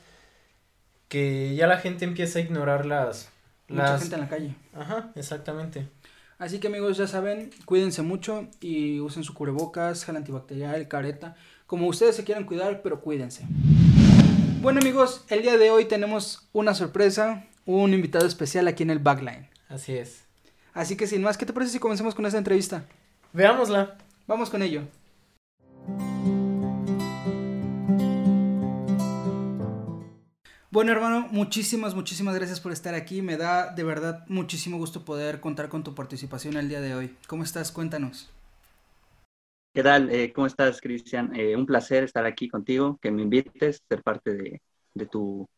que 1.08 1.56
ya 1.56 1.66
la 1.66 1.78
gente 1.78 2.04
empieza 2.04 2.38
a 2.38 2.42
ignorar 2.42 2.86
las... 2.86 3.30
Mucha 3.68 3.98
gente 3.98 4.14
en 4.14 4.20
la 4.20 4.28
calle. 4.28 4.54
Ajá, 4.74 5.10
exactamente. 5.14 5.88
Así 6.40 6.58
que 6.58 6.68
amigos, 6.68 6.96
ya 6.96 7.06
saben, 7.06 7.50
cuídense 7.66 8.00
mucho 8.00 8.48
y 8.62 8.98
usen 9.00 9.24
su 9.24 9.34
cubrebocas, 9.34 10.06
gel 10.06 10.16
antibacterial, 10.16 10.88
careta, 10.88 11.36
como 11.66 11.86
ustedes 11.86 12.16
se 12.16 12.24
quieran 12.24 12.46
cuidar, 12.46 12.80
pero 12.80 13.02
cuídense. 13.02 13.44
Bueno 14.62 14.80
amigos, 14.80 15.26
el 15.28 15.42
día 15.42 15.58
de 15.58 15.70
hoy 15.70 15.84
tenemos 15.84 16.48
una 16.54 16.72
sorpresa, 16.72 17.44
un 17.66 17.92
invitado 17.92 18.26
especial 18.26 18.68
aquí 18.68 18.82
en 18.82 18.88
el 18.88 19.00
Backline. 19.00 19.50
Así 19.68 19.94
es. 19.94 20.24
Así 20.72 20.96
que 20.96 21.06
sin 21.06 21.20
más, 21.20 21.36
¿qué 21.36 21.44
te 21.44 21.52
parece 21.52 21.72
si 21.72 21.78
comencemos 21.78 22.14
con 22.14 22.24
esta 22.24 22.38
entrevista? 22.38 22.86
Veámosla. 23.34 23.98
Vamos 24.26 24.48
con 24.48 24.62
ello. 24.62 24.84
Bueno, 30.72 30.92
hermano, 30.92 31.26
muchísimas, 31.32 31.96
muchísimas 31.96 32.34
gracias 32.36 32.60
por 32.60 32.70
estar 32.70 32.94
aquí. 32.94 33.22
Me 33.22 33.36
da 33.36 33.72
de 33.74 33.82
verdad 33.82 34.24
muchísimo 34.28 34.78
gusto 34.78 35.04
poder 35.04 35.40
contar 35.40 35.68
con 35.68 35.82
tu 35.82 35.96
participación 35.96 36.56
el 36.56 36.68
día 36.68 36.80
de 36.80 36.94
hoy. 36.94 37.16
¿Cómo 37.26 37.42
estás? 37.42 37.72
Cuéntanos. 37.72 38.30
¿Qué 39.74 39.82
tal? 39.82 40.10
Eh, 40.10 40.32
¿Cómo 40.32 40.46
estás, 40.46 40.80
Cristian? 40.80 41.34
Eh, 41.34 41.56
un 41.56 41.66
placer 41.66 42.04
estar 42.04 42.24
aquí 42.24 42.48
contigo, 42.48 42.98
que 43.00 43.10
me 43.10 43.22
invites, 43.22 43.82
ser 43.88 44.02
parte 44.02 44.32
de, 44.34 44.62
de, 44.94 45.06
tu, 45.06 45.48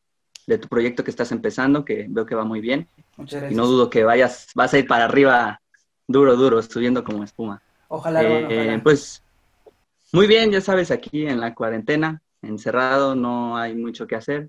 de 0.47 0.59
tu 0.59 0.69
proyecto 0.69 1.05
que 1.05 1.11
estás 1.11 1.31
empezando, 1.33 1.85
que 1.85 2.07
veo 2.09 2.25
que 2.25 2.35
va 2.35 2.45
muy 2.45 2.61
bien. 2.61 2.89
Muchas 3.19 3.41
gracias. 3.41 3.53
Y 3.53 3.55
no 3.55 3.67
dudo 3.67 3.91
que 3.91 4.05
vayas, 4.05 4.49
vas 4.55 4.73
a 4.73 4.79
ir 4.79 4.87
para 4.87 5.05
arriba 5.05 5.61
duro, 6.09 6.37
duro, 6.37 6.63
subiendo 6.63 7.05
como 7.05 7.23
espuma. 7.25 7.63
Ojalá, 7.89 8.23
Eh, 8.23 8.45
ojalá. 8.45 8.83
Pues 8.83 9.23
muy 10.13 10.27
bien, 10.27 10.51
ya 10.51 10.61
sabes, 10.61 10.91
aquí 10.91 11.27
en 11.27 11.41
la 11.41 11.55
cuarentena, 11.55 12.23
encerrado, 12.43 13.15
no 13.15 13.57
hay 13.57 13.75
mucho 13.75 14.07
que 14.07 14.17
hacer, 14.17 14.49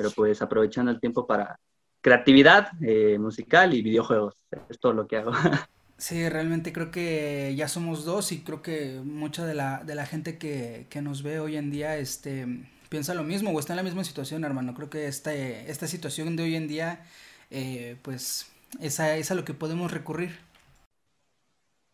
pero 0.00 0.12
pues 0.14 0.42
aprovechando 0.42 0.90
el 0.90 1.00
tiempo 1.00 1.26
para 1.26 1.58
creatividad 2.00 2.68
eh, 2.82 3.18
musical 3.18 3.74
y 3.74 3.82
videojuegos. 3.82 4.34
Es 4.68 4.78
todo 4.80 4.92
lo 4.94 5.06
que 5.06 5.18
hago. 5.18 5.32
Sí, 5.98 6.26
realmente 6.30 6.72
creo 6.72 6.90
que 6.90 7.54
ya 7.56 7.68
somos 7.68 8.04
dos 8.04 8.32
y 8.32 8.40
creo 8.42 8.62
que 8.62 9.00
mucha 9.04 9.44
de 9.44 9.54
la, 9.54 9.84
de 9.84 9.94
la 9.94 10.06
gente 10.06 10.38
que, 10.38 10.86
que 10.88 11.02
nos 11.02 11.22
ve 11.22 11.40
hoy 11.40 11.56
en 11.56 11.70
día 11.70 11.98
este, 11.98 12.46
piensa 12.88 13.12
lo 13.12 13.22
mismo 13.22 13.50
o 13.50 13.60
está 13.60 13.74
en 13.74 13.78
la 13.78 13.82
misma 13.82 14.04
situación, 14.04 14.44
hermano. 14.44 14.72
Creo 14.74 14.88
que 14.88 15.06
este, 15.06 15.70
esta 15.70 15.86
situación 15.86 16.36
de 16.36 16.44
hoy 16.44 16.56
en 16.56 16.68
día, 16.68 17.04
eh, 17.50 17.98
pues, 18.02 18.46
es 18.80 18.98
a, 19.00 19.16
es 19.16 19.30
a 19.30 19.34
lo 19.34 19.44
que 19.44 19.52
podemos 19.54 19.92
recurrir. 19.92 20.38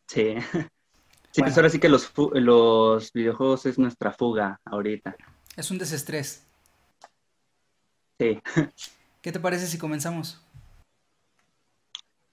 Sí. 0.09 0.35
Sí, 1.33 1.43
Bueno. 1.43 1.45
pues 1.45 1.57
ahora 1.59 1.71
sí 1.71 1.79
que 1.79 1.91
los, 1.91 2.13
los 2.33 3.13
videojuegos 3.13 3.67
es 3.67 3.79
nuestra 3.79 4.11
fuga 4.13 4.61
ahorita. 4.65 5.17
Es 5.57 5.71
un 5.73 5.79
desestrés. 5.79 6.46
Sí, 8.19 8.41
¿Qué 9.23 9.33
te 9.33 9.41
parece 9.41 9.67
si 9.67 9.79
comenzamos? 9.79 10.41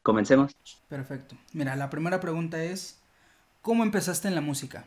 comencemos. 0.03 0.55
Perfecto. 0.87 1.35
Mira, 1.53 1.75
la 1.75 1.89
primera 1.89 2.19
pregunta 2.19 2.63
es, 2.63 3.01
¿cómo 3.61 3.83
empezaste 3.83 4.27
en 4.27 4.35
la 4.35 4.41
música? 4.41 4.85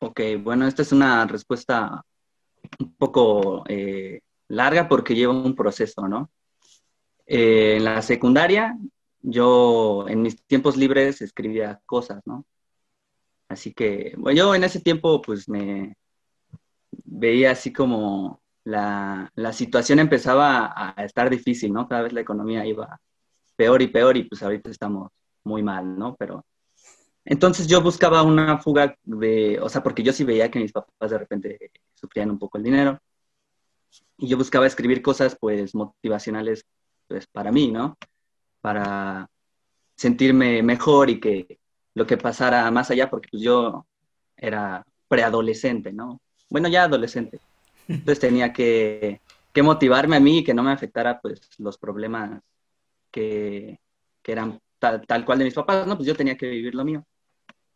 Ok, 0.00 0.20
bueno, 0.42 0.66
esta 0.66 0.82
es 0.82 0.90
una 0.90 1.24
respuesta 1.26 2.04
un 2.80 2.94
poco 2.94 3.64
eh, 3.68 4.20
larga 4.48 4.88
porque 4.88 5.14
lleva 5.14 5.32
un 5.32 5.54
proceso, 5.54 6.08
¿no? 6.08 6.28
Eh, 7.26 7.76
en 7.76 7.84
la 7.84 8.02
secundaria, 8.02 8.76
yo 9.20 10.06
en 10.08 10.22
mis 10.22 10.42
tiempos 10.44 10.76
libres 10.76 11.22
escribía 11.22 11.80
cosas, 11.86 12.20
¿no? 12.26 12.44
Así 13.48 13.72
que, 13.72 14.14
bueno, 14.18 14.36
yo 14.36 14.54
en 14.54 14.64
ese 14.64 14.80
tiempo 14.80 15.22
pues 15.22 15.48
me 15.48 15.94
veía 17.04 17.52
así 17.52 17.72
como 17.72 18.41
la, 18.64 19.30
la 19.34 19.52
situación 19.52 19.98
empezaba 19.98 20.72
a 20.76 21.04
estar 21.04 21.30
difícil, 21.30 21.72
¿no? 21.72 21.88
Cada 21.88 22.02
vez 22.02 22.12
la 22.12 22.20
economía 22.20 22.64
iba 22.66 23.00
peor 23.56 23.82
y 23.82 23.88
peor 23.88 24.16
y 24.16 24.24
pues 24.24 24.42
ahorita 24.42 24.70
estamos 24.70 25.10
muy 25.44 25.62
mal, 25.62 25.98
¿no? 25.98 26.16
Pero 26.16 26.44
entonces 27.24 27.66
yo 27.66 27.80
buscaba 27.82 28.22
una 28.22 28.58
fuga 28.58 28.96
de, 29.04 29.60
o 29.60 29.68
sea, 29.68 29.82
porque 29.82 30.02
yo 30.02 30.12
sí 30.12 30.24
veía 30.24 30.50
que 30.50 30.58
mis 30.58 30.72
papás 30.72 31.10
de 31.10 31.18
repente 31.18 31.70
sufrían 31.94 32.30
un 32.30 32.38
poco 32.38 32.58
el 32.58 32.64
dinero. 32.64 33.00
Y 34.18 34.28
yo 34.28 34.36
buscaba 34.36 34.66
escribir 34.66 35.02
cosas, 35.02 35.36
pues, 35.38 35.74
motivacionales, 35.74 36.64
pues, 37.08 37.26
para 37.26 37.52
mí, 37.52 37.70
¿no? 37.70 37.96
Para 38.60 39.28
sentirme 39.96 40.62
mejor 40.62 41.10
y 41.10 41.20
que 41.20 41.60
lo 41.94 42.06
que 42.06 42.16
pasara 42.16 42.70
más 42.70 42.90
allá, 42.90 43.10
porque 43.10 43.28
pues 43.30 43.42
yo 43.42 43.86
era 44.36 44.84
preadolescente, 45.08 45.92
¿no? 45.92 46.20
Bueno, 46.50 46.68
ya 46.68 46.84
adolescente. 46.84 47.40
Entonces 47.88 48.20
tenía 48.20 48.52
que, 48.52 49.20
motivarme 49.62 50.16
a 50.16 50.20
mí 50.20 50.38
y 50.38 50.44
que 50.44 50.54
no 50.54 50.62
me 50.62 50.72
afectara, 50.72 51.20
pues, 51.20 51.48
los 51.58 51.78
problemas 51.78 52.40
que, 53.10 53.78
eran 54.24 54.60
tal, 54.78 55.24
cual 55.24 55.38
de 55.38 55.44
mis 55.44 55.54
papás, 55.54 55.86
¿no? 55.86 55.96
Pues 55.96 56.06
yo 56.06 56.16
tenía 56.16 56.36
que 56.36 56.48
vivir 56.48 56.74
lo 56.74 56.84
mío. 56.84 57.04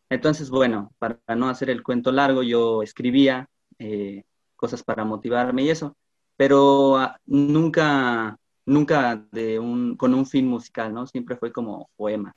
Entonces, 0.09 0.49
bueno, 0.49 0.91
para 0.99 1.19
no 1.35 1.49
hacer 1.49 1.69
el 1.69 1.83
cuento 1.83 2.11
largo, 2.11 2.43
yo 2.43 2.81
escribía 2.81 3.47
eh, 3.79 4.23
cosas 4.55 4.83
para 4.83 5.05
motivarme 5.05 5.63
y 5.63 5.69
eso, 5.69 5.95
pero 6.37 6.97
ah, 6.97 7.19
nunca, 7.25 8.37
nunca 8.65 9.25
con 9.97 10.13
un 10.13 10.25
fin 10.25 10.47
musical, 10.47 10.93
¿no? 10.93 11.07
Siempre 11.07 11.35
fue 11.35 11.51
como 11.51 11.89
poema. 11.97 12.33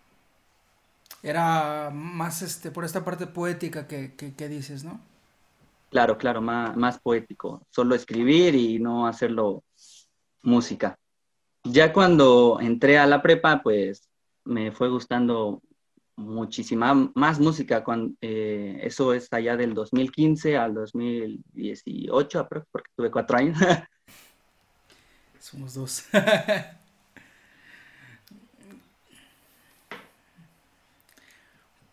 Era 1.23 1.91
más 1.93 2.43
este, 2.43 2.71
por 2.71 2.85
esta 2.85 3.05
parte 3.05 3.27
poética 3.27 3.87
que 3.87 4.49
dices, 4.49 4.85
¿no? 4.85 5.01
Claro, 5.91 6.17
claro, 6.17 6.41
más, 6.41 7.01
poético, 7.01 7.67
solo 7.71 7.97
escribir 7.97 8.55
y 8.55 8.79
no 8.79 9.09
hacerlo 9.09 9.65
música. 10.43 10.97
Ya 11.65 11.93
cuando 11.93 12.59
entré 12.61 12.97
a 12.97 13.07
la 13.07 13.21
prepa, 13.21 13.61
pues 13.63 14.09
me 14.45 14.71
fue 14.71 14.89
gustando 14.89 15.61
muchísima 16.15 17.11
más 17.15 17.41
música. 17.41 17.83
Cuando, 17.83 18.15
eh, 18.21 18.79
eso 18.83 19.13
es 19.13 19.33
allá 19.33 19.57
del 19.57 19.75
2015 19.75 20.57
al 20.57 20.75
2018, 20.75 22.39
aprox, 22.39 22.67
porque 22.71 22.91
tuve 22.95 23.11
cuatro 23.11 23.39
años. 23.39 23.59
Somos 25.41 25.75
dos. 25.75 26.05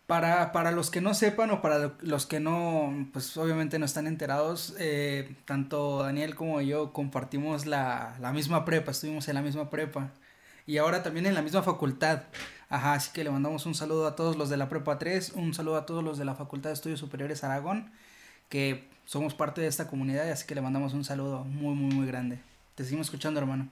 Para, 0.08 0.52
para 0.52 0.72
los 0.72 0.90
que 0.90 1.02
no 1.02 1.14
sepan 1.14 1.52
o 1.52 1.62
para 1.62 1.92
los 2.00 2.26
que 2.26 2.40
no, 2.40 3.08
pues 3.12 3.36
obviamente 3.36 3.78
no 3.78 3.86
están 3.86 4.08
enterados, 4.08 4.74
eh, 4.78 5.36
tanto 5.46 6.02
Daniel 6.02 6.34
como 6.34 6.62
yo 6.62 6.94
compartimos 6.94 7.66
la, 7.66 8.16
la 8.20 8.32
misma 8.32 8.64
prepa, 8.64 8.92
estuvimos 8.92 9.28
en 9.28 9.34
la 9.36 9.42
misma 9.42 9.70
prepa 9.70 10.10
y 10.66 10.78
ahora 10.78 11.02
también 11.02 11.26
en 11.26 11.34
la 11.34 11.42
misma 11.42 11.62
facultad. 11.62 12.22
Ajá, 12.70 12.94
así 12.94 13.10
que 13.12 13.24
le 13.24 13.30
mandamos 13.30 13.66
un 13.66 13.74
saludo 13.74 14.06
a 14.06 14.16
todos 14.16 14.36
los 14.36 14.48
de 14.50 14.56
la 14.58 14.68
prepa 14.70 14.98
3, 14.98 15.32
un 15.34 15.54
saludo 15.54 15.76
a 15.76 15.86
todos 15.86 16.04
los 16.04 16.18
de 16.18 16.24
la 16.26 16.34
Facultad 16.34 16.70
de 16.70 16.74
Estudios 16.74 17.00
Superiores 17.00 17.44
Aragón, 17.44 17.92
que 18.50 18.88
somos 19.06 19.34
parte 19.34 19.60
de 19.62 19.68
esta 19.68 19.88
comunidad, 19.88 20.30
así 20.30 20.46
que 20.46 20.54
le 20.56 20.62
mandamos 20.62 20.94
un 20.94 21.04
saludo 21.04 21.44
muy, 21.44 21.74
muy, 21.76 21.94
muy 21.94 22.06
grande. 22.06 22.40
Te 22.76 22.84
seguimos 22.84 23.08
escuchando, 23.08 23.40
hermano. 23.40 23.68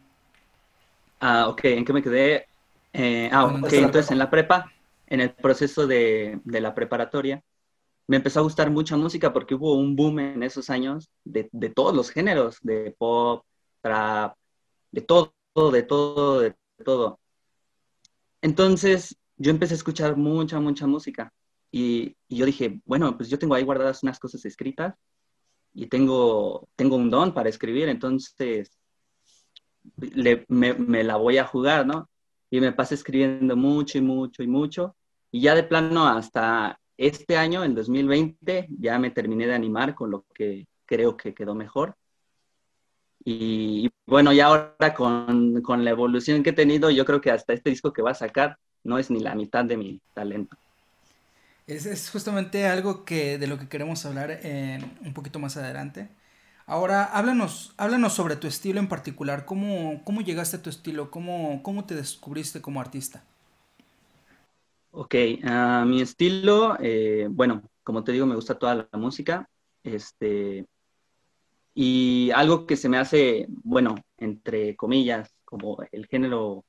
Ah, 1.20 1.49
ok, 1.49 1.64
¿en 1.64 1.85
qué 1.85 1.92
me 1.92 2.03
quedé? 2.03 2.46
Eh, 2.92 3.29
ah, 3.33 3.46
ok, 3.46 3.72
entonces 3.72 4.11
en 4.11 4.18
la 4.18 4.31
prepa, 4.31 4.72
en 5.07 5.21
el 5.21 5.35
proceso 5.35 5.87
de, 5.87 6.40
de 6.45 6.61
la 6.61 6.75
preparatoria, 6.75 7.42
me 8.09 8.16
empezó 8.19 8.40
a 8.40 8.42
gustar 8.45 8.71
mucha 8.71 8.97
música 8.97 9.33
porque 9.33 9.55
hubo 9.55 9.75
un 9.77 9.97
boom 9.97 10.21
en 10.21 10.42
esos 10.42 10.71
años 10.71 11.11
de, 11.25 11.49
de 11.53 11.71
todos 11.71 11.95
los 11.95 12.11
géneros, 12.11 12.59
de 12.62 12.95
pop, 12.99 13.45
trap, 13.83 14.37
de 14.92 15.01
todo, 15.03 15.33
de 15.73 15.83
todo, 15.85 16.40
de 16.40 16.57
todo. 16.85 17.21
Entonces 18.42 19.16
yo 19.37 19.51
empecé 19.51 19.75
a 19.75 19.77
escuchar 19.77 20.16
mucha, 20.16 20.61
mucha 20.61 20.87
música 20.87 21.33
y, 21.71 22.16
y 22.29 22.37
yo 22.37 22.47
dije, 22.47 22.81
bueno, 22.85 23.16
pues 23.16 23.29
yo 23.29 23.38
tengo 23.38 23.55
ahí 23.55 23.64
guardadas 23.64 24.03
unas 24.03 24.19
cosas 24.19 24.45
escritas 24.45 24.95
y 25.75 25.88
tengo, 25.88 26.69
tengo 26.77 26.97
un 26.97 27.11
don 27.11 27.35
para 27.35 27.49
escribir, 27.51 27.88
entonces 27.88 28.71
le- 29.99 30.45
me, 30.49 30.75
me 30.75 31.05
la 31.05 31.16
voy 31.16 31.38
a 31.38 31.45
jugar, 31.47 31.87
¿no? 31.87 32.09
Y 32.50 32.61
me 32.61 32.72
pasé 32.72 32.94
escribiendo 32.94 33.56
mucho 33.56 33.98
y 33.98 34.00
mucho 34.02 34.42
y 34.42 34.46
mucho. 34.46 34.96
Y 35.30 35.42
ya 35.42 35.54
de 35.54 35.64
plano 35.64 36.06
hasta 36.09 36.78
este 36.96 37.37
año, 37.37 37.64
el 37.64 37.74
2020, 37.74 38.68
ya 38.78 38.98
me 38.98 39.11
terminé 39.11 39.46
de 39.46 39.54
animar 39.54 39.94
con 39.94 40.11
lo 40.11 40.24
que 40.35 40.66
creo 40.87 41.16
que 41.16 41.35
quedó 41.35 41.54
mejor. 41.54 41.96
Y, 43.24 43.87
y 43.87 43.90
bueno, 44.06 44.32
ya 44.32 44.46
ahora 44.46 44.94
con, 44.94 45.61
con 45.62 45.85
la 45.85 45.90
evolución 45.90 46.42
que 46.42 46.50
he 46.50 46.52
tenido, 46.52 46.90
yo 46.90 47.04
creo 47.04 47.20
que 47.20 47.30
hasta 47.30 47.52
este 47.52 47.70
disco 47.70 47.92
que 47.92 48.02
va 48.02 48.12
a 48.12 48.14
sacar 48.14 48.56
no 48.85 48.98
es 48.98 49.11
ni 49.11 49.20
la 49.20 49.35
mitad 49.35 49.64
de 49.64 49.76
mi 49.76 50.00
talento. 50.14 50.56
Es, 51.66 51.87
es 51.87 52.11
justamente 52.11 52.66
algo 52.66 53.04
que 53.04 53.38
de 53.38 53.46
lo 53.48 53.59
que 53.59 53.68
queremos 53.68 54.04
hablar 54.06 54.30
en- 54.44 54.98
un 55.04 55.14
poquito 55.14 55.38
más 55.38 55.56
adelante. 55.56 56.09
Ahora, 56.68 57.05
háblanos, 57.05 57.72
háblanos 57.76 58.12
sobre 58.12 58.35
tu 58.35 58.48
estilo 58.48 58.81
en 58.81 58.88
particular. 58.88 59.44
¿Cómo, 59.44 60.02
cómo 60.02 60.20
llegaste 60.20 60.57
a 60.57 60.62
tu 60.62 60.68
estilo? 60.68 61.12
¿Cómo, 61.12 61.62
cómo 61.62 61.85
te 61.85 61.94
descubriste 61.94 62.61
como 62.61 62.81
artista? 62.81 63.22
Ok, 64.90 65.14
uh, 65.44 65.85
mi 65.87 66.00
estilo, 66.00 66.76
eh, 66.81 67.29
bueno, 67.31 67.62
como 67.85 68.02
te 68.02 68.11
digo, 68.11 68.26
me 68.26 68.35
gusta 68.35 68.59
toda 68.59 68.88
la 68.90 68.98
música. 68.98 69.48
Este, 69.85 70.66
y 71.72 72.33
algo 72.35 72.66
que 72.66 72.76
se 72.76 72.88
me 72.88 72.98
hace, 72.98 73.46
bueno, 73.48 73.94
entre 74.16 74.74
comillas, 74.74 75.33
como 75.44 75.79
el 75.92 76.07
género, 76.07 76.64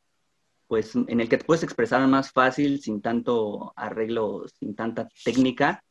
pues 0.67 0.95
en 0.95 1.19
el 1.19 1.27
que 1.27 1.39
te 1.39 1.45
puedes 1.45 1.63
expresar 1.63 2.07
más 2.07 2.31
fácil, 2.31 2.81
sin 2.81 3.01
tanto 3.01 3.73
arreglo, 3.75 4.45
sin 4.59 4.75
tanta 4.75 5.09
técnica, 5.23 5.83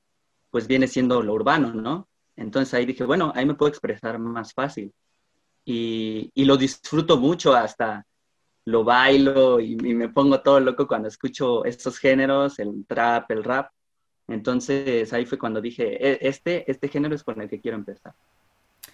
pues 0.51 0.69
viene 0.69 0.87
siendo 0.87 1.23
lo 1.23 1.33
urbano, 1.33 1.75
¿no? 1.75 2.07
Entonces 2.37 2.75
ahí 2.75 2.87
dije, 2.87 3.05
bueno, 3.05 3.33
ahí 3.35 3.47
me 3.47 3.55
puedo 3.55 3.71
expresar 3.71 4.19
más 4.19 4.53
fácil. 4.53 4.93
Y, 5.65 6.31
y 6.35 6.45
lo 6.45 6.57
disfruto 6.57 7.17
mucho, 7.17 7.55
hasta 7.55 8.07
lo 8.67 8.85
bailo 8.85 9.61
y, 9.61 9.73
y, 9.73 9.95
me 9.95 10.09
pongo 10.09 10.41
todo 10.41 10.61
loco 10.61 10.87
cuando 10.87 11.09
escucho 11.09 11.65
estos 11.65 11.99
géneros, 11.99 12.59
el 12.59 12.85
trap, 12.87 13.31
el 13.31 13.45
rap. 13.45 13.71
Entonces 14.29 15.13
ahí 15.13 15.25
fue 15.25 15.39
cuando 15.39 15.61
dije, 15.61 15.97
e, 16.05 16.19
este, 16.29 16.71
este 16.71 16.89
género 16.89 17.15
es 17.15 17.23
con 17.23 17.41
el 17.41 17.49
que 17.49 17.61
quiero 17.61 17.77
empezar. 17.77 18.15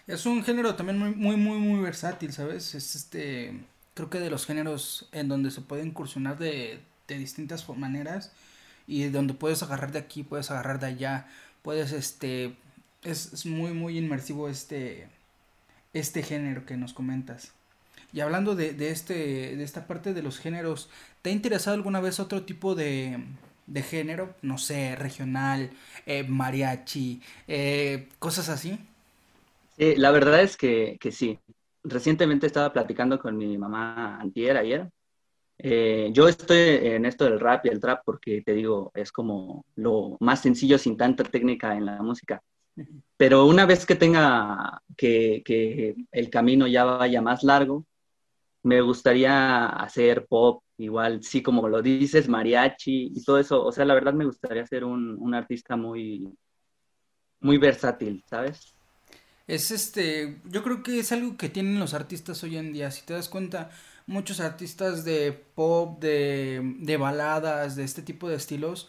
Es 0.07 0.27
un 0.27 0.43
género 0.45 0.75
también 0.75 0.99
muy, 0.99 1.15
muy, 1.15 1.37
muy, 1.37 1.59
muy 1.59 1.81
versátil, 1.81 2.33
¿sabes? 2.33 2.75
Es 2.75 2.95
este, 2.95 3.65
creo 3.95 4.11
que 4.11 4.21
de 4.21 4.31
los 4.31 4.47
géneros 4.47 5.09
en 5.13 5.29
donde 5.29 5.51
se 5.51 5.61
puede 5.61 5.85
incursionar 5.85 6.39
de, 6.39 6.81
de 7.09 7.19
distintas 7.19 7.69
maneras 7.69 8.33
y 8.87 9.05
donde 9.09 9.35
puedes 9.35 9.63
agarrar 9.63 9.93
de 9.93 10.01
aquí, 10.01 10.23
puedes 10.23 10.51
agarrar 10.51 10.81
de 10.81 10.87
allá, 10.87 11.29
puedes 11.63 11.93
este 11.93 12.57
es, 13.03 13.47
muy, 13.47 13.73
muy 13.73 13.99
inmersivo 13.99 14.49
este, 14.49 15.09
este 15.93 16.23
género 16.23 16.65
que 16.67 16.77
nos 16.77 16.93
comentas. 16.93 17.53
Y 18.13 18.21
hablando 18.21 18.55
de, 18.55 18.73
de, 18.73 18.91
este, 18.91 19.57
de 19.57 19.65
esta 19.65 19.87
parte 19.87 20.13
de 20.13 20.23
los 20.23 20.39
géneros, 20.39 20.91
¿te 21.23 21.31
ha 21.31 21.33
interesado 21.33 21.75
alguna 21.75 22.01
vez 22.01 22.21
otro 22.21 22.43
tipo 22.43 22.75
de, 22.75 23.19
de 23.67 23.83
género? 23.83 24.35
No 24.43 24.59
sé, 24.59 24.97
regional, 24.97 25.71
eh, 26.07 26.23
mariachi, 26.25 27.23
eh, 27.49 28.09
cosas 28.19 28.49
así. 28.49 28.79
Sí, 29.79 29.97
la 29.97 30.11
verdad 30.11 30.43
es 30.43 30.57
que, 30.57 30.99
que, 31.01 31.11
sí. 31.11 31.39
Recientemente 31.85 32.47
estaba 32.47 32.73
platicando 32.73 33.19
con 33.19 33.37
mi 33.37 33.57
mamá 33.59 34.21
antier, 34.21 34.57
ayer. 34.57 34.89
Eh, 35.59 36.11
yo 36.13 36.29
estoy 36.29 36.59
en 36.59 37.07
esto 37.07 37.25
del 37.25 37.41
rap 37.41 37.65
y 37.67 37.69
el 37.69 37.81
trap 37.81 38.03
porque 38.05 38.43
te 38.43 38.53
digo, 38.53 38.91
es 38.95 39.13
como 39.13 39.65
lo 39.77 40.17
más 40.21 40.43
sencillo 40.43 40.77
sin 40.77 40.97
tanta 40.97 41.25
técnica 41.25 41.77
en 41.77 41.87
la 41.87 42.03
música. 42.03 42.43
Pero 43.17 43.47
una 43.47 43.67
vez 43.67 43.87
que 43.87 43.95
tenga 43.95 44.83
que, 44.97 45.43
que, 45.45 45.95
el 46.11 46.31
camino 46.31 46.67
ya 46.67 46.85
vaya 46.85 47.21
más 47.21 47.43
largo, 47.43 47.87
me 48.63 48.81
gustaría 48.81 49.67
hacer 49.67 50.27
pop, 50.27 50.63
igual, 50.79 51.23
sí, 51.23 51.43
como 51.43 51.69
lo 51.69 51.83
dices, 51.83 52.29
mariachi 52.29 53.13
y 53.15 53.25
todo 53.25 53.39
eso. 53.39 53.65
O 53.65 53.73
sea, 53.73 53.85
la 53.85 53.95
verdad 53.95 54.15
me 54.15 54.25
gustaría 54.25 54.67
ser 54.67 54.85
un, 54.85 55.17
un 55.19 55.35
artista 55.35 55.77
muy, 55.77 56.33
muy 57.41 57.59
versátil, 57.59 58.25
¿sabes? 58.29 58.75
Es 59.47 59.71
este, 59.71 60.41
yo 60.45 60.63
creo 60.63 60.83
que 60.83 61.01
es 61.01 61.13
algo 61.13 61.37
que 61.37 61.49
tienen 61.49 61.81
los 61.81 61.95
artistas 61.95 62.43
hoy 62.45 62.57
en 62.57 62.73
día. 62.73 62.91
Si 62.91 63.05
te 63.05 63.15
das 63.15 63.29
cuenta, 63.29 63.71
muchos 64.07 64.41
artistas 64.41 65.05
de 65.05 65.33
pop, 65.33 66.01
de, 66.01 66.77
de 66.79 66.97
baladas, 66.97 67.77
de 67.77 67.85
este 67.85 68.03
tipo 68.03 68.29
de 68.29 68.37
estilos, 68.37 68.89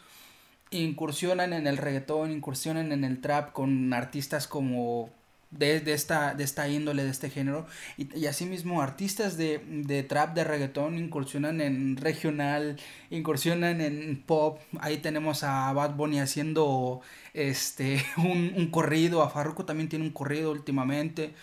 incursionan 0.80 1.54
en 1.54 1.68
el 1.68 1.78
reggaetón, 1.78 2.32
incursionan 2.32 2.92
en 2.92 3.04
el 3.04 3.22
trap 3.22 3.54
con 3.54 3.94
artistas 3.94 4.48
como 4.48 5.10
de, 5.58 5.94
esta, 5.94 6.34
de 6.34 6.44
esta 6.44 6.68
índole, 6.68 7.04
de 7.04 7.10
este 7.10 7.30
género. 7.30 7.66
Y, 7.98 8.18
y 8.18 8.26
asimismo, 8.28 8.82
artistas 8.82 9.38
de, 9.38 9.62
de, 9.68 10.04
trap, 10.04 10.34
de 10.36 10.44
reggaetón, 10.44 10.98
incursionan 10.98 11.62
en 11.62 11.98
regional, 11.98 12.78
incursionan 13.10 13.82
en 13.82 14.22
pop. 14.26 14.60
Ahí 14.80 14.98
tenemos 14.98 15.44
a 15.44 15.72
Bad 15.74 15.96
Bunny 15.96 16.20
haciendo 16.20 17.02
este 17.34 18.04
un, 18.18 18.54
un 18.56 18.68
corrido. 18.72 19.22
A 19.22 19.30
Farruko 19.30 19.66
también 19.66 19.90
tiene 19.90 20.06
un 20.06 20.12
corrido 20.12 20.52
últimamente. 20.52 21.34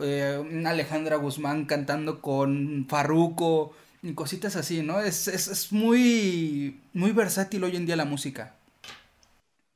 Eh, 0.00 0.62
Alejandra 0.66 1.16
Guzmán 1.16 1.66
cantando 1.66 2.20
con 2.20 2.86
Farruko. 2.88 3.72
Y 4.02 4.12
cositas 4.14 4.54
así, 4.54 4.82
¿no? 4.82 5.00
Es, 5.00 5.26
es, 5.26 5.48
es 5.48 5.72
muy, 5.72 6.80
muy 6.92 7.10
versátil 7.10 7.64
hoy 7.64 7.74
en 7.74 7.84
día 7.84 7.96
la 7.96 8.04
música. 8.04 8.54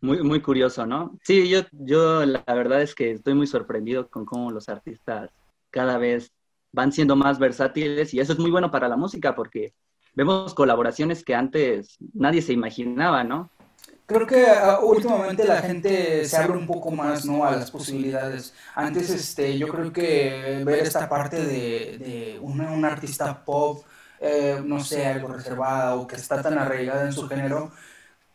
Muy, 0.03 0.21
muy 0.23 0.43
curioso, 0.43 0.85
¿no? 0.85 1.17
Sí, 1.23 1.49
yo, 1.49 1.61
yo 1.71 2.27
la 2.27 2.43
verdad 2.49 2.83
es 2.83 2.95
que 2.95 3.13
estoy 3.13 3.35
muy 3.35 3.47
sorprendido 3.47 4.09
con 4.09 4.25
cómo 4.25 4.51
los 4.51 4.69
artistas 4.69 5.31
cada 5.71 5.97
vez 5.97 6.33
van 6.73 6.91
siendo 6.91 7.15
más 7.15 7.39
versátiles 7.39 8.13
y 8.13 8.19
eso 8.19 8.33
es 8.33 8.39
muy 8.41 8.51
bueno 8.51 8.71
para 8.73 8.89
la 8.89 8.97
música 8.97 9.37
porque 9.37 9.75
vemos 10.15 10.55
colaboraciones 10.55 11.23
que 11.25 11.37
antes 11.37 11.99
nadie 12.15 12.43
se 12.43 12.53
imaginaba, 12.53 13.23
¿no? 13.23 13.49
Creo 14.07 14.27
que 14.27 14.45
uh, 14.45 14.85
últimamente 14.85 15.45
la 15.45 15.63
gente 15.63 16.25
se 16.25 16.37
abre 16.37 16.59
un 16.59 16.67
poco 16.67 16.91
más, 16.91 17.25
¿no? 17.25 17.45
A 17.45 17.53
las 17.53 17.71
posibilidades. 17.71 18.53
Antes, 18.75 19.09
este, 19.09 19.57
yo 19.57 19.69
creo 19.69 19.93
que 19.93 20.63
ver 20.67 20.81
esta 20.81 21.09
parte 21.09 21.37
de, 21.37 21.99
de 21.99 22.39
una, 22.41 22.73
una 22.73 22.89
artista 22.89 23.45
pop, 23.45 23.85
eh, 24.21 24.61
no 24.65 24.81
sé, 24.81 25.07
algo 25.07 25.29
reservada 25.29 25.95
o 25.95 26.07
que 26.07 26.17
está 26.17 26.43
tan 26.43 26.59
arraigada 26.59 27.05
en 27.05 27.13
su 27.13 27.29
género, 27.29 27.71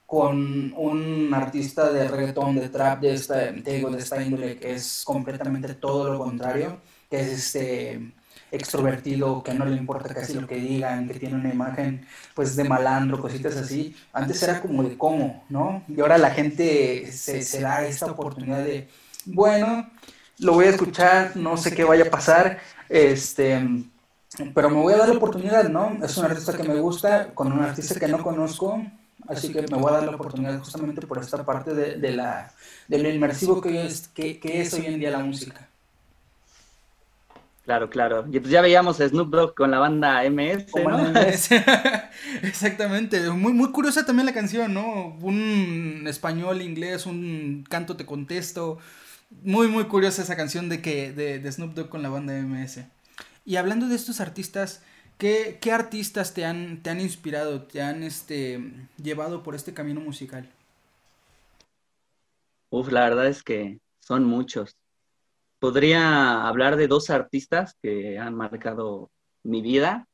con 0.08 0.74
un 0.78 1.34
artista 1.34 1.92
de 1.92 2.08
reggaetón, 2.08 2.56
de 2.56 2.70
trap, 2.70 3.02
de 3.02 3.14
esta, 3.14 3.52
digo, 3.52 3.92
de 3.92 4.00
esta 4.00 4.24
índole, 4.24 4.58
que 4.58 4.74
es 4.74 5.04
completamente 5.04 5.74
todo 5.76 6.14
lo 6.14 6.18
contrario, 6.18 6.80
que 7.10 7.20
es 7.20 7.28
este 7.28 8.14
extrovertido, 8.50 9.44
que 9.44 9.54
no 9.54 9.66
le 9.66 9.76
importa 9.76 10.14
casi 10.14 10.34
lo 10.34 10.48
que 10.48 10.56
digan, 10.56 11.10
que 11.10 11.20
tiene 11.20 11.36
una 11.36 11.50
imagen 11.50 12.08
pues 12.34 12.56
de 12.56 12.64
malandro, 12.64 13.20
cositas 13.22 13.58
así. 13.58 13.94
Antes 14.14 14.42
era 14.44 14.62
como 14.62 14.82
de 14.82 14.98
cómo, 14.98 15.44
¿no? 15.50 15.84
Y 15.90 16.00
ahora 16.00 16.18
la 16.18 16.32
gente 16.32 17.12
se, 17.12 17.42
se 17.42 17.60
da 17.60 17.86
esta 17.86 18.06
oportunidad 18.06 18.64
de, 18.64 18.88
bueno, 19.26 19.90
lo 20.40 20.54
voy 20.54 20.68
a 20.68 20.70
escuchar, 20.70 21.36
no 21.36 21.58
sé 21.58 21.76
qué 21.76 21.84
vaya 21.84 22.06
a 22.06 22.10
pasar, 22.10 22.60
este, 22.88 23.60
pero 24.56 24.70
me 24.70 24.78
voy 24.78 24.94
a 24.94 24.98
dar 25.00 25.10
la 25.10 25.16
oportunidad, 25.16 25.68
¿no? 25.68 25.98
Es 26.02 26.16
un 26.16 26.24
artista 26.24 26.56
que 26.56 26.64
me 26.64 26.80
gusta, 26.80 27.34
con 27.34 27.52
un 27.52 27.60
artista 27.60 28.00
que 28.00 28.08
no 28.08 28.24
conozco, 28.24 28.82
Así 29.28 29.52
que 29.52 29.62
me 29.64 29.78
voy 29.78 29.90
a 29.90 29.98
dar 29.98 30.04
la 30.04 30.16
oportunidad 30.16 30.60
justamente 30.60 31.06
por 31.06 31.18
esta 31.20 31.46
parte 31.46 31.74
de, 31.74 31.96
de 31.98 32.12
la, 32.12 32.52
de 32.88 32.98
lo 32.98 33.10
inmersivo 33.10 33.62
que 33.62 33.86
es, 33.86 34.08
que, 34.08 34.40
que, 34.40 34.62
es 34.62 34.74
hoy 34.74 34.86
en 34.86 35.00
día 35.00 35.12
la 35.12 35.20
música. 35.20 35.68
Claro, 37.66 37.90
claro. 37.90 38.26
Y 38.32 38.40
pues 38.40 38.50
ya 38.50 38.62
veíamos 38.62 39.02
a 39.02 39.10
Snoop 39.10 39.30
Dogg 39.30 39.54
con 39.54 39.72
la 39.72 39.80
banda 39.80 40.24
MS, 40.30 40.68
¿no? 40.74 40.98
MS. 41.00 41.50
Exactamente. 42.44 43.30
Muy, 43.32 43.52
muy 43.52 43.72
curiosa 43.72 44.06
también 44.06 44.26
la 44.26 44.34
canción, 44.34 44.74
¿no? 44.74 45.18
Un 45.22 46.06
español, 46.08 46.62
inglés, 46.62 47.06
un 47.06 47.66
canto 47.70 47.98
te 47.98 48.06
contesto. 48.06 48.78
Muy, 49.44 49.68
muy 49.68 49.84
curiosa 49.86 50.22
esa 50.22 50.38
canción 50.38 50.70
de 50.70 50.82
que 50.82 51.12
de, 51.12 51.40
de 51.40 51.52
Snoop 51.52 51.74
Dogg 51.74 51.90
con 51.90 52.02
la 52.02 52.10
banda 52.10 52.34
MS. 52.34 52.86
Y 53.44 53.58
hablando 53.58 53.90
de 53.90 53.96
estos 53.96 54.22
artistas, 54.22 54.82
¿Qué, 55.18 55.58
¿Qué, 55.60 55.72
artistas 55.72 56.36
te 56.36 56.46
han, 56.46 56.84
te 56.84 56.92
han 56.92 57.02
inspirado, 57.02 57.64
te 57.64 57.82
han 57.82 58.04
este, 58.04 58.62
llevado 59.02 59.42
por 59.42 59.56
este 59.56 59.74
camino 59.74 60.00
musical? 60.00 60.48
Uf, 62.70 62.92
la 62.92 63.02
verdad 63.02 63.26
es 63.26 63.42
que 63.42 63.80
son 64.00 64.26
muchos. 64.26 64.78
Podría 65.58 66.48
hablar 66.48 66.76
de 66.76 66.88
dos 66.88 67.10
artistas 67.10 67.76
que 67.82 68.20
han 68.20 68.36
marcado 68.36 69.10
mi 69.42 69.64
vida, 69.64 70.08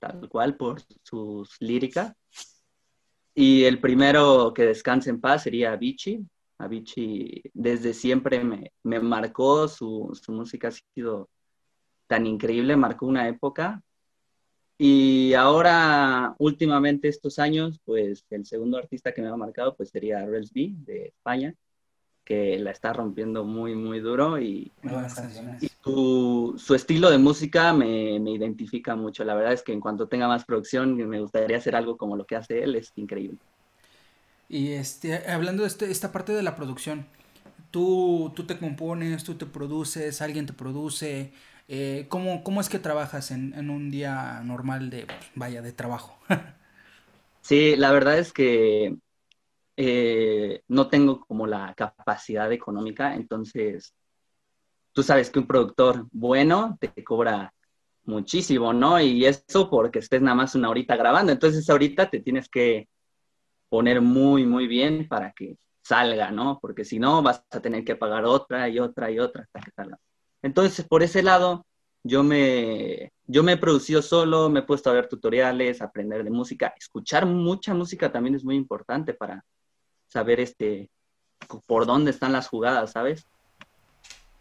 tal 0.00 0.28
cual, 0.28 0.58
por 0.58 0.82
sus 1.02 1.56
líricas. 1.60 2.12
Y 3.34 3.64
el 3.64 3.80
primero 3.80 4.52
que 4.52 4.64
descanse 4.66 5.08
en 5.08 5.18
paz 5.18 5.44
sería 5.44 5.72
Avicii. 5.72 6.26
Avicii 6.58 7.42
desde 7.54 7.94
siempre 7.94 8.44
me, 8.44 8.72
me 8.82 9.00
marcó, 9.00 9.66
su, 9.66 10.10
su 10.22 10.32
música 10.32 10.68
ha 10.68 10.72
sido 10.72 11.30
tan 12.06 12.26
increíble, 12.26 12.76
marcó 12.76 13.06
una 13.06 13.28
época 13.28 13.82
y 14.78 15.32
ahora, 15.34 16.34
últimamente 16.38 17.08
estos 17.08 17.38
años, 17.38 17.80
pues 17.84 18.26
el 18.30 18.44
segundo 18.44 18.76
artista 18.76 19.12
que 19.12 19.22
me 19.22 19.28
ha 19.28 19.36
marcado 19.36 19.74
pues 19.74 19.90
sería 19.90 20.26
Rels 20.26 20.52
B 20.52 20.72
de 20.84 21.06
España, 21.06 21.54
que 22.24 22.58
la 22.58 22.72
está 22.72 22.92
rompiendo 22.92 23.44
muy, 23.44 23.74
muy 23.74 24.00
duro 24.00 24.38
y, 24.38 24.72
y 25.60 25.68
su, 25.82 26.54
su, 26.58 26.74
estilo 26.74 27.08
de 27.08 27.18
música 27.18 27.72
me, 27.72 28.18
me, 28.18 28.32
identifica 28.32 28.96
mucho. 28.96 29.24
La 29.24 29.34
verdad 29.34 29.52
es 29.52 29.62
que 29.62 29.72
en 29.72 29.80
cuanto 29.80 30.08
tenga 30.08 30.26
más 30.26 30.44
producción 30.44 30.96
me 30.96 31.20
gustaría 31.20 31.56
hacer 31.56 31.76
algo 31.76 31.96
como 31.96 32.16
lo 32.16 32.26
que 32.26 32.36
hace 32.36 32.62
él, 32.62 32.74
es 32.74 32.92
increíble. 32.96 33.38
Y 34.48 34.72
este, 34.72 35.28
hablando 35.28 35.62
de 35.62 35.68
este, 35.68 35.90
esta 35.90 36.12
parte 36.12 36.32
de 36.32 36.42
la 36.42 36.56
producción, 36.56 37.06
tú, 37.76 38.32
tú 38.34 38.46
te 38.46 38.58
compones, 38.58 39.22
tú 39.22 39.34
te 39.34 39.44
produces, 39.44 40.22
alguien 40.22 40.46
te 40.46 40.54
produce, 40.54 41.34
eh, 41.68 42.06
¿cómo, 42.08 42.42
¿cómo, 42.42 42.62
es 42.62 42.70
que 42.70 42.78
trabajas 42.78 43.30
en, 43.30 43.68
un 43.68 43.90
día 43.90 44.40
normal 44.42 44.88
de, 44.88 45.06
vaya, 45.34 45.60
de 45.60 45.72
trabajo? 45.72 46.18
sí, 47.42 47.76
la 47.76 47.92
verdad 47.92 48.18
es 48.18 48.32
que 48.32 48.96
eh, 49.76 50.62
no 50.68 50.88
tengo 50.88 51.20
como 51.20 51.46
la 51.46 51.74
capacidad 51.74 52.50
económica, 52.50 53.14
entonces 53.14 53.92
tú 54.94 55.02
sabes 55.02 55.28
que 55.28 55.40
un 55.40 55.46
productor 55.46 56.06
bueno 56.12 56.78
te 56.80 57.04
cobra 57.04 57.52
muchísimo, 58.04 58.72
¿no? 58.72 58.98
Y 58.98 59.26
eso 59.26 59.68
porque 59.68 59.98
estés 59.98 60.22
nada 60.22 60.34
más 60.34 60.54
una 60.54 60.70
horita 60.70 60.96
grabando. 60.96 61.30
Entonces 61.30 61.68
ahorita 61.68 62.08
te 62.08 62.20
tienes 62.20 62.48
que 62.48 62.88
poner 63.68 64.00
muy, 64.00 64.46
muy 64.46 64.66
bien 64.66 65.06
para 65.08 65.32
que 65.32 65.58
salga, 65.86 66.30
¿no? 66.32 66.58
Porque 66.60 66.84
si 66.84 66.98
no, 66.98 67.22
vas 67.22 67.44
a 67.50 67.60
tener 67.60 67.84
que 67.84 67.94
pagar 67.94 68.24
otra 68.24 68.68
y 68.68 68.78
otra 68.80 69.10
y 69.10 69.20
otra 69.20 69.42
hasta 69.42 69.60
que 69.60 69.70
salga. 69.70 69.98
Entonces, 70.42 70.84
por 70.86 71.02
ese 71.02 71.22
lado, 71.22 71.64
yo 72.02 72.22
me, 72.22 73.12
yo 73.26 73.42
me 73.42 73.52
he 73.52 73.56
producido 73.56 74.02
solo, 74.02 74.48
me 74.48 74.60
he 74.60 74.62
puesto 74.64 74.90
a 74.90 74.94
ver 74.94 75.08
tutoriales, 75.08 75.80
aprender 75.80 76.24
de 76.24 76.30
música. 76.30 76.74
Escuchar 76.76 77.24
mucha 77.26 77.72
música 77.72 78.10
también 78.10 78.34
es 78.34 78.44
muy 78.44 78.56
importante 78.56 79.14
para 79.14 79.44
saber 80.08 80.40
este, 80.40 80.90
por 81.66 81.86
dónde 81.86 82.10
están 82.10 82.32
las 82.32 82.48
jugadas, 82.48 82.92
¿sabes? 82.92 83.26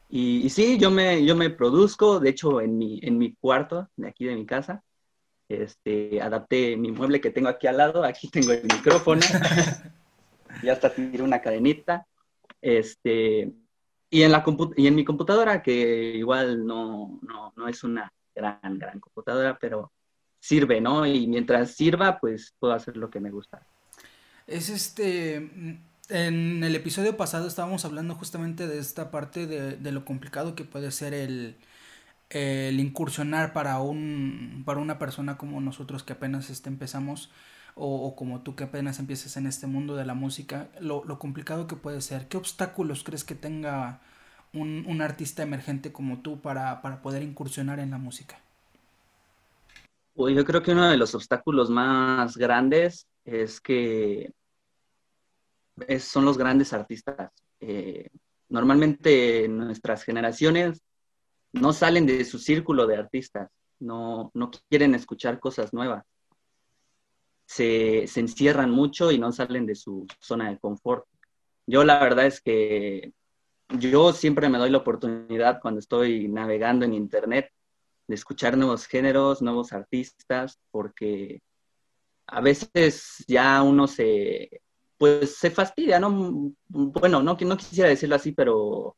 Y, 0.09 0.49
sí, 0.49 0.77
yo 0.79 0.89
me, 0.91 1.25
yo 1.25 1.35
me 1.35 1.49
produzco, 1.49 2.19
de 2.19 2.29
hecho, 2.29 2.61
en 2.61 2.77
mi, 2.77 2.99
en 3.03 3.17
mi 3.17 3.35
cuarto, 3.35 3.87
de 3.95 4.07
aquí 4.07 4.25
de 4.25 4.35
mi 4.35 4.45
casa, 4.45 4.83
este, 5.47 6.21
adapté 6.21 6.75
mi 6.75 6.91
mueble 6.91 7.21
que 7.21 7.31
tengo 7.31 7.49
aquí 7.49 7.67
al 7.67 7.77
lado, 7.77 8.03
aquí 8.03 8.29
tengo 8.29 8.51
el 8.51 8.63
micrófono, 8.63 9.21
ya 10.63 10.73
hasta 10.73 10.93
tiré 10.93 11.23
una 11.23 11.41
cadenita, 11.41 12.05
este, 12.61 13.53
y 14.09 14.21
en, 14.21 14.31
la 14.31 14.43
y 14.77 14.87
en 14.87 14.95
mi 14.95 15.05
computadora, 15.05 15.61
que 15.61 16.15
igual 16.15 16.65
no, 16.65 17.19
no, 17.21 17.53
no 17.55 17.67
es 17.67 17.83
una 17.83 18.11
gran, 18.33 18.79
gran 18.79 18.99
computadora, 18.99 19.57
pero 19.59 19.91
sirve, 20.39 20.79
¿no? 20.79 21.05
Y 21.05 21.27
mientras 21.27 21.71
sirva, 21.71 22.19
pues 22.19 22.53
puedo 22.59 22.73
hacer 22.73 22.97
lo 22.97 23.09
que 23.09 23.19
me 23.19 23.31
gusta. 23.31 23.65
Es 24.47 24.69
este, 24.69 25.35
en 26.09 26.63
el 26.63 26.75
episodio 26.75 27.17
pasado 27.17 27.47
estábamos 27.47 27.83
hablando 27.83 28.15
justamente 28.15 28.67
de 28.67 28.79
esta 28.79 29.09
parte 29.09 29.47
de, 29.47 29.77
de 29.77 29.91
lo 29.91 30.05
complicado 30.05 30.55
que 30.55 30.63
puede 30.63 30.91
ser 30.91 31.13
el, 31.13 31.55
el, 32.29 32.79
incursionar 32.79 33.53
para 33.53 33.79
un 33.79 34.63
para 34.65 34.79
una 34.79 34.99
persona 34.99 35.37
como 35.37 35.61
nosotros 35.61 36.03
que 36.03 36.13
apenas 36.13 36.49
este, 36.49 36.69
empezamos 36.69 37.31
o, 37.75 38.15
como 38.15 38.41
tú 38.41 38.55
que 38.55 38.63
apenas 38.63 38.99
empieces 38.99 39.37
en 39.37 39.47
este 39.47 39.67
mundo 39.67 39.95
de 39.95 40.05
la 40.05 40.13
música, 40.13 40.69
lo, 40.79 41.03
lo 41.05 41.19
complicado 41.19 41.67
que 41.67 41.75
puede 41.75 42.01
ser. 42.01 42.27
¿Qué 42.27 42.37
obstáculos 42.37 43.03
crees 43.03 43.23
que 43.23 43.35
tenga 43.35 44.01
un, 44.53 44.85
un 44.87 45.01
artista 45.01 45.43
emergente 45.43 45.91
como 45.91 46.21
tú 46.21 46.39
para, 46.39 46.81
para 46.81 47.01
poder 47.01 47.21
incursionar 47.21 47.79
en 47.79 47.91
la 47.91 47.97
música? 47.97 48.39
Yo 50.15 50.45
creo 50.45 50.63
que 50.63 50.71
uno 50.71 50.89
de 50.89 50.97
los 50.97 51.13
obstáculos 51.13 51.69
más 51.69 52.37
grandes 52.37 53.05
es 53.25 53.59
que 53.59 54.31
son 55.99 56.23
los 56.23 56.37
grandes 56.37 56.71
artistas. 56.71 57.31
Eh, 57.59 58.09
normalmente 58.47 59.47
nuestras 59.49 60.03
generaciones 60.03 60.81
no 61.51 61.73
salen 61.73 62.05
de 62.05 62.23
su 62.23 62.39
círculo 62.39 62.87
de 62.87 62.97
artistas, 62.97 63.49
no, 63.79 64.31
no 64.33 64.51
quieren 64.69 64.95
escuchar 64.95 65.39
cosas 65.39 65.73
nuevas. 65.73 66.05
Se, 67.45 68.07
se, 68.07 68.19
encierran 68.21 68.71
mucho 68.71 69.11
y 69.11 69.19
no 69.19 69.31
salen 69.31 69.65
de 69.65 69.75
su 69.75 70.07
zona 70.19 70.49
de 70.49 70.57
confort. 70.57 71.05
Yo 71.67 71.83
la 71.83 71.99
verdad 71.99 72.25
es 72.25 72.41
que 72.41 73.13
yo 73.69 74.13
siempre 74.13 74.49
me 74.49 74.57
doy 74.57 74.69
la 74.69 74.79
oportunidad 74.79 75.59
cuando 75.61 75.79
estoy 75.79 76.27
navegando 76.27 76.85
en 76.85 76.93
Internet 76.93 77.51
de 78.07 78.15
escuchar 78.15 78.57
nuevos 78.57 78.85
géneros, 78.85 79.41
nuevos 79.41 79.73
artistas, 79.73 80.59
porque 80.71 81.41
a 82.27 82.41
veces 82.41 83.23
ya 83.27 83.61
uno 83.63 83.87
se, 83.87 84.61
pues 84.97 85.37
se 85.37 85.51
fastidia, 85.51 85.99
¿no? 85.99 86.53
Bueno, 86.67 87.21
no, 87.23 87.37
no 87.39 87.57
quisiera 87.57 87.89
decirlo 87.89 88.15
así, 88.15 88.31
pero 88.31 88.95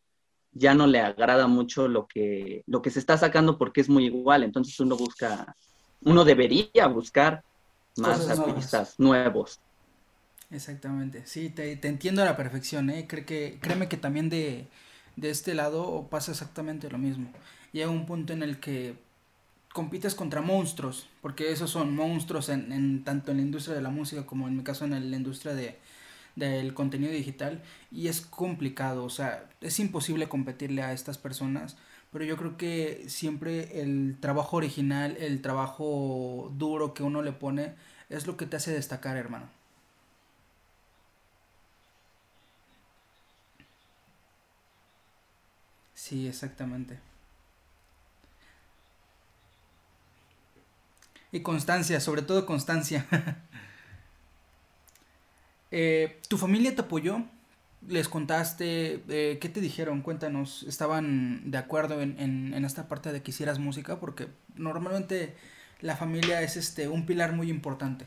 ya 0.52 0.74
no 0.74 0.88
le 0.88 1.00
agrada 1.00 1.48
mucho 1.48 1.88
lo 1.88 2.08
que, 2.08 2.64
lo 2.66 2.82
que 2.82 2.90
se 2.90 3.00
está 3.00 3.18
sacando 3.18 3.58
porque 3.58 3.82
es 3.82 3.90
muy 3.90 4.06
igual. 4.06 4.44
Entonces 4.44 4.80
uno 4.80 4.98
busca, 4.98 5.56
uno 6.02 6.26
debería 6.26 6.88
buscar 6.88 7.44
más 7.98 8.28
artistas 8.30 8.96
nuevos. 8.98 9.60
Exactamente, 10.50 11.24
sí, 11.26 11.50
te, 11.50 11.76
te, 11.76 11.88
entiendo 11.90 12.22
a 12.22 12.26
la 12.26 12.38
perfección, 12.38 12.90
¿eh? 12.90 13.06
Creo 13.08 13.26
que, 13.26 13.58
créeme 13.62 13.90
que 13.90 13.98
también 13.98 14.30
de, 14.30 14.68
de 15.18 15.30
este 15.30 15.54
lado 15.54 16.08
pasa 16.10 16.32
exactamente 16.32 16.90
lo 16.90 16.98
mismo. 16.98 17.30
Llega 17.74 17.90
un 17.90 18.06
punto 18.06 18.32
en 18.32 18.44
el 18.44 18.60
que 18.60 18.96
compites 19.74 20.16
contra 20.16 20.42
monstruos, 20.42 21.08
porque 21.22 21.52
esos 21.52 21.70
son 21.70 21.96
monstruos 21.96 22.50
en, 22.50 22.72
en, 22.72 23.04
tanto 23.04 23.32
en 23.32 23.38
la 23.38 23.44
industria 23.44 23.76
de 23.76 23.82
la 23.82 23.90
música 23.90 24.26
como 24.26 24.48
en 24.48 24.56
mi 24.56 24.64
caso 24.64 24.86
en 24.86 25.12
la 25.12 25.18
industria 25.18 25.54
de, 25.54 25.78
del 26.38 26.74
contenido 26.74 27.12
digital 27.12 27.62
y 27.92 28.08
es 28.08 28.22
complicado, 28.22 29.04
o 29.04 29.10
sea, 29.10 29.50
es 29.60 29.80
imposible 29.80 30.30
competirle 30.30 30.84
a 30.84 30.94
estas 30.94 31.18
personas, 31.18 31.78
pero 32.12 32.26
yo 32.26 32.38
creo 32.38 32.58
que 32.58 33.06
siempre 33.10 33.82
el 33.82 34.18
trabajo 34.20 34.58
original, 34.58 35.18
el 35.20 35.42
trabajo 35.42 36.52
duro 36.58 36.94
que 36.94 37.04
uno 37.04 37.22
le 37.22 37.34
pone, 37.34 37.76
es 38.10 38.28
lo 38.28 38.38
que 38.38 38.46
te 38.46 38.58
hace 38.58 38.72
destacar, 38.74 39.18
hermano. 39.18 39.50
Sí, 45.94 46.28
exactamente. 46.28 47.00
Y 51.32 51.42
constancia, 51.42 52.00
sobre 52.02 52.22
todo 52.22 52.46
constancia. 52.46 53.06
Eh, 55.72 56.20
¿Tu 56.30 56.38
familia 56.38 56.74
te 56.76 56.82
apoyó? 56.82 57.24
¿Les 57.88 58.10
contaste? 58.10 59.02
Eh, 59.08 59.38
¿Qué 59.40 59.50
te 59.50 59.62
dijeron? 59.62 60.02
Cuéntanos. 60.02 60.64
¿Estaban 60.64 61.50
de 61.50 61.58
acuerdo 61.58 62.02
en, 62.02 62.20
en, 62.20 62.66
esta 62.66 62.88
parte 62.88 63.14
de 63.14 63.22
que 63.22 63.32
hicieras 63.32 63.60
música? 63.60 64.00
Porque 64.00 64.28
normalmente 64.56 65.36
la 65.80 65.96
familia 65.96 66.42
es 66.42 66.58
este 66.58 66.90
un 66.90 67.06
pilar 67.06 67.32
muy 67.34 67.50
importante. 67.50 68.06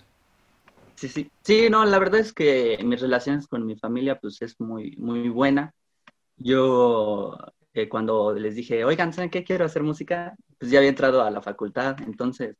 Sí, 0.96 1.08
sí. 1.08 1.30
Sí, 1.42 1.68
no, 1.70 1.84
la 1.86 1.98
verdad 1.98 2.20
es 2.20 2.34
que 2.34 2.78
mis 2.84 3.00
relaciones 3.00 3.46
con 3.48 3.64
mi 3.64 3.76
familia 3.76 4.18
pues 4.20 4.42
es 4.42 4.60
muy, 4.60 4.96
muy 4.96 5.30
buena. 5.30 5.72
Yo 6.36 7.38
eh, 7.72 7.88
cuando 7.88 8.34
les 8.34 8.54
dije, 8.54 8.84
oigan, 8.84 9.14
¿saben 9.14 9.30
qué 9.30 9.44
quiero 9.44 9.64
hacer 9.64 9.82
música? 9.82 10.34
Pues 10.58 10.70
ya 10.70 10.78
había 10.78 10.90
entrado 10.90 11.22
a 11.22 11.30
la 11.30 11.40
facultad, 11.40 11.96
entonces 12.02 12.56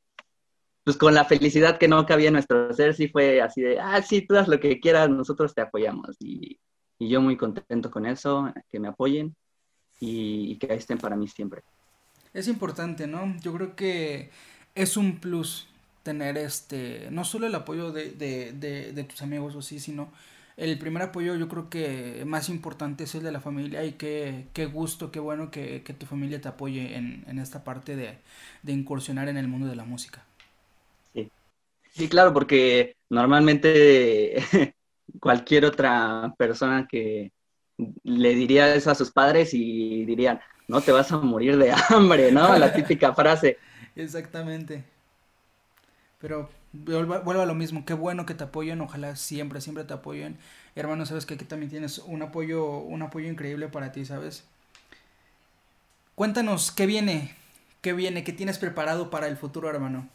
pues 0.84 0.96
con 0.96 1.14
la 1.14 1.24
felicidad 1.24 1.78
que 1.78 1.88
no 1.88 2.06
cabía 2.06 2.28
en 2.28 2.34
nuestro 2.34 2.72
ser, 2.72 2.94
sí 2.94 3.08
fue 3.08 3.42
así 3.42 3.60
de, 3.60 3.78
ah, 3.78 4.00
sí, 4.02 4.22
tú 4.22 4.36
haz 4.36 4.48
lo 4.48 4.58
que 4.58 4.80
quieras, 4.80 5.10
nosotros 5.10 5.54
te 5.54 5.60
apoyamos. 5.60 6.16
Y, 6.20 6.58
y 7.00 7.08
yo 7.08 7.20
muy 7.22 7.36
contento 7.36 7.90
con 7.90 8.06
eso, 8.06 8.52
que 8.70 8.78
me 8.78 8.88
apoyen 8.88 9.34
y, 9.98 10.52
y, 10.52 10.58
que 10.58 10.74
estén 10.74 10.98
para 10.98 11.16
mí 11.16 11.26
siempre. 11.26 11.62
Es 12.34 12.46
importante, 12.46 13.06
¿no? 13.06 13.36
Yo 13.40 13.52
creo 13.54 13.74
que 13.74 14.30
es 14.74 14.96
un 14.96 15.18
plus 15.18 15.66
tener 16.02 16.36
este, 16.38 17.08
no 17.10 17.24
solo 17.24 17.46
el 17.46 17.54
apoyo 17.54 17.90
de, 17.90 18.10
de, 18.12 18.52
de, 18.52 18.92
de 18.92 19.04
tus 19.04 19.22
amigos 19.22 19.56
o 19.56 19.62
sí, 19.62 19.80
sino 19.80 20.12
el 20.58 20.78
primer 20.78 21.02
apoyo 21.02 21.36
yo 21.36 21.48
creo 21.48 21.70
que 21.70 22.22
más 22.26 22.48
importante 22.50 23.04
es 23.04 23.14
el 23.14 23.22
de 23.22 23.32
la 23.32 23.40
familia 23.40 23.84
y 23.84 23.92
qué, 23.92 24.46
qué 24.52 24.66
gusto, 24.66 25.10
qué 25.10 25.20
bueno 25.20 25.50
que, 25.50 25.82
que 25.82 25.94
tu 25.94 26.04
familia 26.06 26.40
te 26.40 26.48
apoye 26.48 26.96
en, 26.96 27.24
en 27.28 27.38
esta 27.38 27.64
parte 27.64 27.96
de, 27.96 28.18
de 28.62 28.72
incursionar 28.72 29.28
en 29.28 29.38
el 29.38 29.48
mundo 29.48 29.68
de 29.68 29.76
la 29.76 29.84
música. 29.84 30.22
Sí, 31.92 32.08
claro, 32.08 32.32
porque 32.32 32.96
normalmente 33.08 34.36
cualquier 35.18 35.64
otra 35.64 36.34
persona 36.38 36.86
que 36.88 37.32
le 38.02 38.34
diría 38.34 38.74
eso 38.74 38.90
a 38.90 38.94
sus 38.94 39.10
padres 39.10 39.54
y 39.54 40.04
dirían, 40.04 40.40
no 40.68 40.82
te 40.82 40.92
vas 40.92 41.10
a 41.12 41.18
morir 41.18 41.56
de 41.58 41.72
hambre, 41.88 42.30
¿no? 42.32 42.56
La 42.56 42.72
típica 42.72 43.14
frase. 43.14 43.58
Exactamente. 43.96 44.84
Pero 46.18 46.50
vuelvo 46.72 47.42
a 47.42 47.46
lo 47.46 47.54
mismo, 47.54 47.84
qué 47.84 47.94
bueno 47.94 48.26
que 48.26 48.34
te 48.34 48.44
apoyen, 48.44 48.80
ojalá 48.80 49.16
siempre, 49.16 49.60
siempre 49.60 49.84
te 49.84 49.94
apoyen. 49.94 50.38
Hermano, 50.74 51.06
sabes 51.06 51.26
que 51.26 51.34
aquí 51.34 51.44
también 51.44 51.70
tienes 51.70 51.98
un 51.98 52.22
apoyo, 52.22 52.78
un 52.78 53.02
apoyo 53.02 53.28
increíble 53.28 53.68
para 53.68 53.92
ti, 53.92 54.04
¿sabes? 54.04 54.44
Cuéntanos, 56.14 56.70
¿qué 56.70 56.86
viene? 56.86 57.34
¿Qué 57.80 57.92
viene? 57.94 58.22
¿Qué 58.24 58.32
tienes 58.32 58.58
preparado 58.58 59.10
para 59.10 59.26
el 59.26 59.36
futuro, 59.36 59.68
hermano? 59.68 60.08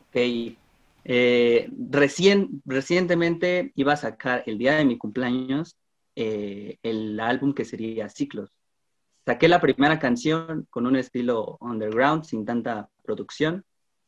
Ok. 0.00 0.56
Eh, 1.04 1.68
recientemente 1.90 3.72
iba 3.74 3.94
a 3.94 3.96
sacar 3.96 4.44
el 4.46 4.58
día 4.58 4.74
de 4.76 4.84
mi 4.84 4.98
cumpleaños 4.98 5.76
eh, 6.14 6.78
el 6.82 7.18
álbum 7.18 7.54
que 7.54 7.64
sería 7.64 8.08
Ciclos. 8.08 8.50
Saqué 9.24 9.48
la 9.48 9.60
primera 9.60 9.98
canción 9.98 10.66
con 10.70 10.86
un 10.86 10.96
estilo 10.96 11.56
underground, 11.60 12.24
sin 12.24 12.44
tanta 12.44 12.88
producción, 13.02 13.64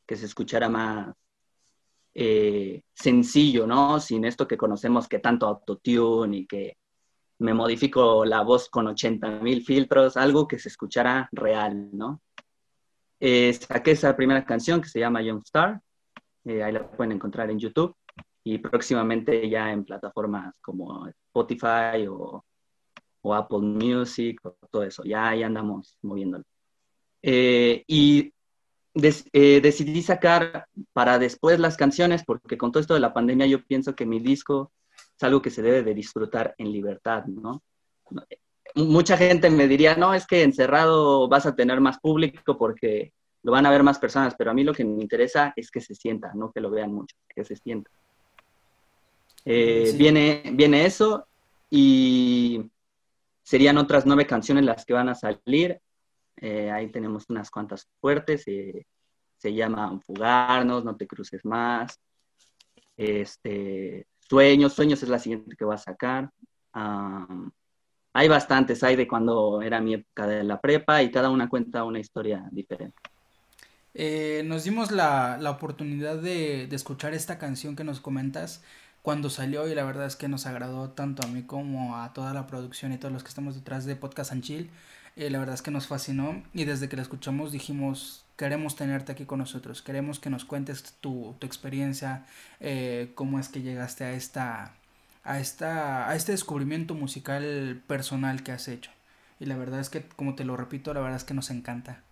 que 0.07 0.16
se 0.16 0.26
escuchara 0.26 0.68
más 0.68 1.14
eh, 2.14 2.83
sencillo, 2.92 3.66
¿no? 3.66 4.00
Sin 4.00 4.24
esto 4.24 4.46
que 4.46 4.57
conocemos 4.57 5.09
que 5.09 5.18
tanto 5.18 5.46
autotune 5.46 6.38
y 6.38 6.46
que 6.46 6.76
me 7.38 7.54
modifico 7.54 8.24
la 8.24 8.42
voz 8.42 8.68
con 8.68 8.87
80 8.87 9.40
mil 9.40 9.64
filtros, 9.64 10.16
algo 10.16 10.46
que 10.46 10.59
se 10.59 10.68
escuchara 10.68 11.28
real, 11.33 11.90
¿no? 11.92 12.20
saqué 13.20 13.92
esa 13.92 14.14
primera 14.14 14.44
canción 14.44 14.83
que 14.83 14.88
se 14.88 15.00
llama 15.00 15.22
Young 15.22 15.40
Star, 15.46 15.80
eh, 16.44 16.62
ahí 16.62 16.72
la 16.72 16.88
pueden 16.90 17.12
encontrar 17.12 17.50
en 17.50 17.59
YouTube 17.59 17.94
y 18.44 18.59
próximamente 18.59 19.48
ya 19.48 19.72
en 19.72 19.85
plataformas 19.85 20.54
como 20.61 21.07
Spotify 21.09 22.07
o 22.09 22.44
o 23.26 23.35
Apple 23.35 23.61
Music 23.61 24.38
o 24.44 24.54
todo 24.70 24.83
eso. 24.83 25.02
Ya 25.04 25.28
ahí 25.30 25.42
andamos 25.42 25.96
moviéndolo. 26.02 26.44
Eh, 27.22 27.83
y 27.87 28.35
des- 28.92 29.24
eh, 29.33 29.62
decidí 29.62 30.02
sacar 30.02 30.66
para 30.92 31.18
después 31.18 31.59
las 31.59 31.78
canciones 31.78 32.22
porque 32.22 32.59
con 32.59 32.70
todo 32.70 32.83
esto 32.83 32.92
de 32.92 33.00
la 33.00 33.14
pandemia 33.14 33.46
yo 33.46 33.64
pienso 33.64 33.94
que 33.94 34.04
mi 34.04 34.20
disco 34.20 34.72
es 35.16 35.22
algo 35.22 35.40
que 35.40 35.48
se 35.48 35.62
debe 35.62 35.83
de 35.83 35.94
disfrutar 35.94 36.54
en 36.59 36.70
libertad, 36.70 37.24
¿no? 37.24 37.62
Mucha 38.74 39.16
gente 39.16 39.48
me 39.48 39.68
diría, 39.68 39.96
no, 39.96 40.12
es 40.12 40.26
que 40.26 40.42
encerrado 40.42 41.26
vas 41.26 41.46
a 41.46 41.54
tener 41.54 41.80
más 41.80 41.98
público 42.00 42.59
porque 42.59 43.14
lo 43.44 43.52
van 43.52 43.66
a 43.66 43.70
ver 43.70 43.83
más 43.85 43.98
personas, 43.98 44.35
pero 44.37 44.50
a 44.50 44.54
mí 44.54 44.64
lo 44.64 44.72
que 44.74 44.85
me 44.85 45.00
interesa 45.02 45.52
es 45.54 45.70
que 45.70 45.80
se 45.80 45.94
sienta, 45.94 46.33
no 46.35 46.50
que 46.50 46.61
lo 46.61 46.70
vean 46.70 46.92
mucho, 46.92 47.14
que 47.28 47.44
se 47.44 47.54
sienta. 47.54 47.90
Eh, 49.44 49.88
Sí. 49.92 49.98
viene, 49.98 50.42
viene 50.54 50.87
eso 50.87 51.26
y 51.70 52.70
serían 53.42 53.76
otras 53.78 54.07
nueve 54.07 54.26
canciones 54.26 54.64
las 54.64 54.85
que 54.87 54.94
van 54.94 55.11
a 55.11 55.14
salir. 55.14 55.78
Eh, 56.40 56.70
ahí 56.70 56.88
tenemos 56.90 57.26
unas 57.28 57.50
cuantas 57.50 57.87
fuertes. 58.00 58.44
eh, 58.48 58.87
se 59.37 59.52
llaman 59.52 60.00
Fugarnos, 60.00 60.85
No 60.85 60.96
te 60.96 61.07
cruces 61.07 61.44
más. 61.44 62.00
Este, 62.96 64.07
Sueños, 64.20 64.72
Sueños 64.72 65.02
es 65.02 65.09
la 65.11 65.18
siguiente 65.18 65.54
que 65.57 65.66
va 65.66 65.74
a 65.74 65.78
sacar. 65.78 66.30
Am, 66.72 67.50
hay 68.14 68.28
bastantes, 68.28 68.83
hay 68.83 68.96
de 68.96 69.07
cuando 69.07 69.61
era 69.61 69.80
mi 69.80 69.94
época 69.94 70.26
de 70.26 70.44
la 70.44 70.59
prepa 70.61 71.02
y 71.02 71.11
cada 71.11 71.28
una 71.28 71.48
cuenta 71.48 71.85
una 71.85 71.98
historia 71.98 72.48
diferente. 72.50 72.96
Eh, 73.94 74.42
nos 74.46 74.64
dimos 74.64 74.90
la, 74.90 75.38
la 75.40 75.50
oportunidad 75.50 76.16
de, 76.16 76.66
de 76.66 76.76
escuchar 76.76 77.14
esta 77.14 77.38
canción 77.38 77.76
que 77.76 77.85
nos 77.85 78.00
comentas 78.00 78.62
cuando 79.02 79.30
salió 79.30 79.68
y 79.68 79.74
la 79.74 79.85
verdad 79.85 80.07
es 80.07 80.16
que 80.16 80.28
nos 80.28 80.46
agradó 80.46 80.90
tanto 80.90 81.24
a 81.26 81.30
mí 81.30 81.42
como 81.42 81.96
a 81.96 82.12
toda 82.12 82.33
la 82.35 82.46
producción 82.46 82.92
y 82.92 82.98
todos 82.98 83.12
los 83.12 83.22
que 83.22 83.28
estamos 83.28 83.54
detrás 83.54 83.85
de 83.85 83.96
Podcast 83.96 84.33
and 84.33 84.42
Chill. 84.42 84.70
Eh, 85.16 85.30
la 85.30 85.38
verdad 85.38 85.54
es 85.54 85.62
que 85.62 85.70
nos 85.70 85.87
fascinó 85.87 86.42
y 86.54 86.64
desde 86.64 86.88
que 86.88 86.96
la 86.96 87.02
escuchamos 87.02 87.52
dijimos 87.52 88.24
queremos 88.37 88.76
tenerte 88.76 89.12
aquí 89.12 89.24
con 89.26 89.38
nosotros, 89.38 89.83
queremos 89.83 90.18
que 90.18 90.30
nos 90.30 90.44
cuentes 90.44 90.94
tu, 91.00 91.37
tu 91.38 91.46
experiencia, 91.46 92.26
eh, 92.61 93.12
cómo 93.14 93.38
es 93.38 93.48
que 93.48 93.62
llegaste 93.62 94.04
a 94.04 94.12
esta, 94.12 94.74
a 95.22 95.38
esta, 95.40 96.09
a 96.09 96.16
este 96.16 96.33
descubrimiento 96.33 96.94
musical 96.94 97.83
personal 97.87 98.42
que 98.42 98.52
has 98.52 98.68
hecho. 98.68 98.90
Y 99.40 99.46
la 99.46 99.57
verdad 99.57 99.80
es 99.80 99.90
que, 99.90 100.02
como 100.02 100.35
te 100.35 100.44
lo 100.44 100.57
repito, 100.57 100.94
la 100.94 101.00
verdad 101.00 101.16
es 101.16 101.24
que 101.24 101.35
nos 101.35 101.50
encanta. 101.50 102.02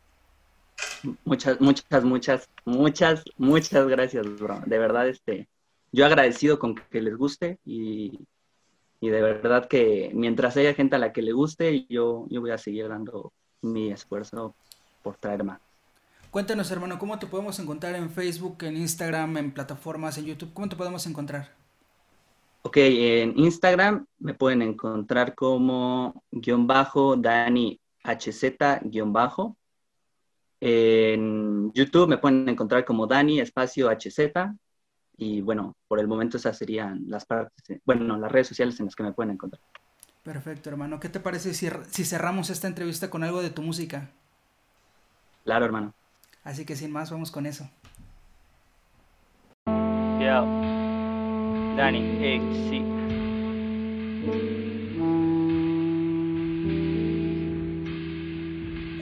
Muchas, 1.25 1.61
muchas, 1.61 2.05
muchas, 2.05 2.49
muchas, 2.65 3.25
muchas 3.37 3.89
gracias, 3.89 4.27
bro. 4.39 4.61
De 4.67 4.79
verdad, 4.79 5.09
este, 5.09 5.49
yo 5.91 6.07
agradecido 6.07 6.59
con 6.59 6.75
que 6.75 7.01
les 7.01 7.17
guste 7.17 7.59
y, 7.65 8.21
y 9.01 9.09
de 9.09 9.21
verdad 9.21 9.67
que 9.69 10.11
mientras 10.15 10.57
haya 10.57 10.75
gente 10.75 10.97
a 10.97 10.99
la 10.99 11.13
que 11.13 11.23
le 11.23 11.33
guste, 11.33 11.87
yo, 11.89 12.27
yo 12.31 12.41
voy 12.41 12.51
a 12.51 12.59
seguir 12.59 12.89
dando 12.89 13.33
mi 13.63 13.91
esfuerzo 13.91 14.55
por 15.03 15.17
traer 15.17 15.45
más. 15.45 15.61
Cuéntanos, 16.31 16.71
hermano, 16.71 16.99
¿cómo 16.99 17.19
te 17.19 17.27
podemos 17.27 17.59
encontrar 17.59 17.95
en 17.95 18.11
Facebook, 18.11 18.63
en 18.63 18.77
Instagram, 18.77 19.37
en 19.37 19.53
plataformas, 19.53 20.17
en 20.17 20.25
YouTube? 20.25 20.55
¿Cómo 20.55 20.69
te 20.69 20.77
podemos 20.77 21.07
encontrar? 21.07 21.51
Ok, 22.63 22.77
en 22.77 23.39
Instagram 23.39 24.07
me 24.19 24.35
pueden 24.35 24.63
encontrar 24.63 25.35
como 25.35 26.23
guion 26.31 26.67
bajo 26.67 27.17
Dani 27.17 27.79
HZ 28.05 28.57
guion 28.85 29.13
bajo. 29.13 29.57
En 30.65 31.73
YouTube 31.73 32.07
me 32.07 32.19
pueden 32.19 32.49
encontrar 32.49 32.85
como 32.85 33.09
Dani 33.09 33.41
espacio 33.41 33.91
HZ. 33.91 34.21
Y 35.17 35.41
bueno, 35.41 35.77
por 35.89 35.99
el 35.99 36.07
momento 36.07 36.37
esas 36.37 36.57
serían 36.57 37.03
las 37.09 37.27
partes, 37.27 37.81
bueno, 37.85 38.17
las 38.17 38.31
redes 38.31 38.47
sociales 38.47 38.79
en 38.79 38.87
las 38.87 38.95
que 38.95 39.03
me 39.03 39.13
pueden 39.13 39.33
encontrar. 39.33 39.61
Perfecto, 40.23 40.71
hermano. 40.71 41.01
¿Qué 41.01 41.09
te 41.09 41.19
parece 41.19 41.53
si, 41.53 41.69
si 41.91 42.05
cerramos 42.05 42.49
esta 42.49 42.69
entrevista 42.69 43.11
con 43.11 43.25
algo 43.25 43.43
de 43.43 43.51
tu 43.51 43.61
música? 43.61 44.11
Claro, 45.45 45.65
hermano. 45.65 45.95
Así 46.45 46.65
que 46.65 46.77
sin 46.77 46.93
más, 46.93 47.11
vamos 47.11 47.33
con 47.33 47.45
eso. 47.47 47.69
Yo, 49.67 50.47
Danny 51.77 52.39
XC. 52.39 53.03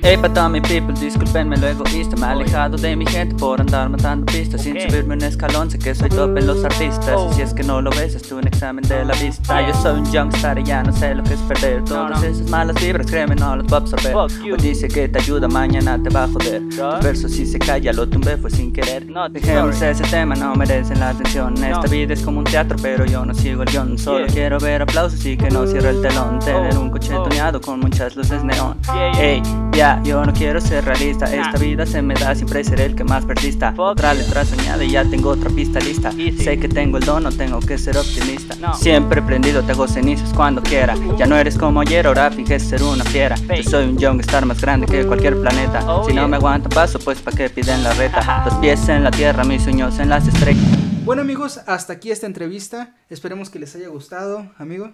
Hey, 0.02 0.16
para 0.16 0.48
mis 0.48 0.62
people, 0.62 0.94
disculpenme 0.98 1.56
lo 1.58 1.68
egoísta 1.68 2.16
Me 2.16 2.26
he 2.26 2.30
alejado 2.30 2.78
de 2.78 2.96
mi 2.96 3.04
gente 3.06 3.34
por 3.34 3.60
andar 3.60 3.90
matando 3.90 4.24
pistas 4.26 4.62
Sin 4.62 4.80
subirme 4.80 5.14
un 5.14 5.22
escalón, 5.22 5.70
sé 5.70 5.78
que 5.78 5.94
soy 5.94 6.08
top 6.08 6.36
en 6.38 6.46
los 6.46 6.64
artistas 6.64 7.14
Oh. 7.16 7.28
Y 7.30 7.34
si 7.34 7.42
es 7.42 7.52
que 7.52 7.62
no 7.62 7.80
lo 7.82 7.90
ves, 7.90 8.14
es 8.14 8.30
un 8.32 8.46
examen 8.46 8.86
de 8.86 9.04
la 9.04 9.14
vista. 9.14 9.66
Yo 9.66 9.74
soy 9.74 9.98
un 10.00 10.10
youngstar 10.12 10.58
y 10.58 10.64
ya 10.64 10.82
no 10.82 10.92
sé 10.92 11.14
lo 11.14 11.22
que 11.22 11.34
es 11.34 11.40
perder 11.40 11.84
Todas 11.84 12.22
esas 12.22 12.48
malas 12.48 12.76
vibras, 12.80 13.06
créeme, 13.06 13.34
no 13.34 13.56
las 13.56 13.66
voy 13.66 13.74
a 13.74 13.78
absorber. 13.78 14.14
Hoy 14.16 14.56
dice 14.60 14.88
que 14.88 15.08
te 15.08 15.18
ayuda, 15.18 15.48
mañana 15.48 16.00
te 16.02 16.08
va 16.10 16.24
a 16.24 16.28
joder. 16.28 16.62
¿Ya? 16.70 16.98
Tu 16.98 17.04
verso 17.04 17.28
si 17.28 17.46
se 17.46 17.58
calla, 17.58 17.92
lo 17.92 18.08
tumbé 18.08 18.36
fue 18.36 18.50
sin 18.50 18.72
querer. 18.72 19.06
Dejemos 19.30 19.80
ese 19.82 20.02
tema, 20.04 20.34
no 20.34 20.54
merecen 20.54 21.00
la 21.00 21.10
atención. 21.10 21.54
Esta 21.62 21.86
vida 21.88 22.14
es 22.14 22.22
como 22.22 22.38
un 22.38 22.44
teatro, 22.44 22.76
pero 22.80 23.04
yo 23.04 23.24
no 23.24 23.34
sigo 23.34 23.62
el 23.62 23.70
guion. 23.70 23.98
Solo 23.98 24.26
quiero 24.26 24.58
ver 24.58 24.82
aplausos 24.82 25.24
y 25.26 25.36
que 25.36 25.50
no 25.50 25.66
cierre 25.66 25.90
el 25.90 26.00
telón. 26.02 26.38
Tener 26.38 26.76
Oh, 26.76 26.80
un 26.80 26.90
coche 26.90 27.14
oh. 27.14 27.22
tuneado 27.24 27.60
con 27.60 27.80
muchas 27.80 28.14
luces 28.16 28.42
neón. 28.44 28.76
Yeah, 28.84 29.42
yeah. 29.72 29.99
Yo 30.04 30.24
no 30.24 30.32
quiero 30.32 30.60
ser 30.60 30.84
realista 30.84 31.26
Esta 31.26 31.58
vida 31.58 31.86
se 31.86 32.02
me 32.02 32.14
da, 32.14 32.34
siempre 32.34 32.64
seré 32.64 32.86
el 32.86 32.94
que 32.94 33.04
más 33.04 33.24
persista. 33.24 33.74
Otra 33.76 34.14
letra 34.14 34.44
soñada 34.44 34.82
y 34.84 34.90
ya 34.90 35.04
tengo 35.04 35.30
otra 35.30 35.50
pista 35.50 35.80
lista. 35.80 36.12
Sé 36.12 36.58
que 36.58 36.68
tengo 36.68 36.98
el 36.98 37.04
don, 37.04 37.22
no 37.22 37.32
tengo 37.32 37.60
que 37.60 37.78
ser 37.78 37.96
optimista. 37.96 38.54
No. 38.56 38.74
Siempre 38.74 39.22
prendido, 39.22 39.62
te 39.62 39.72
hago 39.72 39.86
cenizas 39.86 40.32
cuando 40.32 40.62
quiera. 40.62 40.94
Ya 41.18 41.26
no 41.26 41.36
eres 41.36 41.56
como 41.58 41.80
ayer, 41.80 42.06
ahora 42.06 42.30
finges 42.30 42.62
ser 42.62 42.82
una 42.82 43.04
fiera. 43.04 43.36
Yo 43.36 43.62
soy 43.62 43.84
un 43.84 43.98
young 43.98 44.20
star 44.20 44.46
más 44.46 44.60
grande 44.60 44.86
que 44.86 45.06
cualquier 45.06 45.40
planeta. 45.40 45.84
Oh, 45.86 46.06
Si 46.06 46.14
no 46.14 46.26
me 46.28 46.36
aguanta 46.36 46.68
paso, 46.68 46.98
pues 46.98 47.20
pa' 47.20 47.32
que 47.32 47.50
piden 47.50 47.82
la 47.82 47.92
reta 47.94 48.42
Los 48.44 48.54
pies 48.54 48.88
en 48.88 49.04
la 49.04 49.10
tierra, 49.10 49.44
mis 49.44 49.62
sueños 49.62 49.98
en 49.98 50.08
las 50.08 50.26
estrellas. 50.26 50.64
Bueno, 51.04 51.22
amigos, 51.22 51.60
hasta 51.66 51.94
aquí 51.94 52.10
esta 52.10 52.26
entrevista. 52.26 52.94
Esperemos 53.08 53.50
que 53.50 53.58
les 53.58 53.74
haya 53.74 53.88
gustado, 53.88 54.50
amigo. 54.58 54.92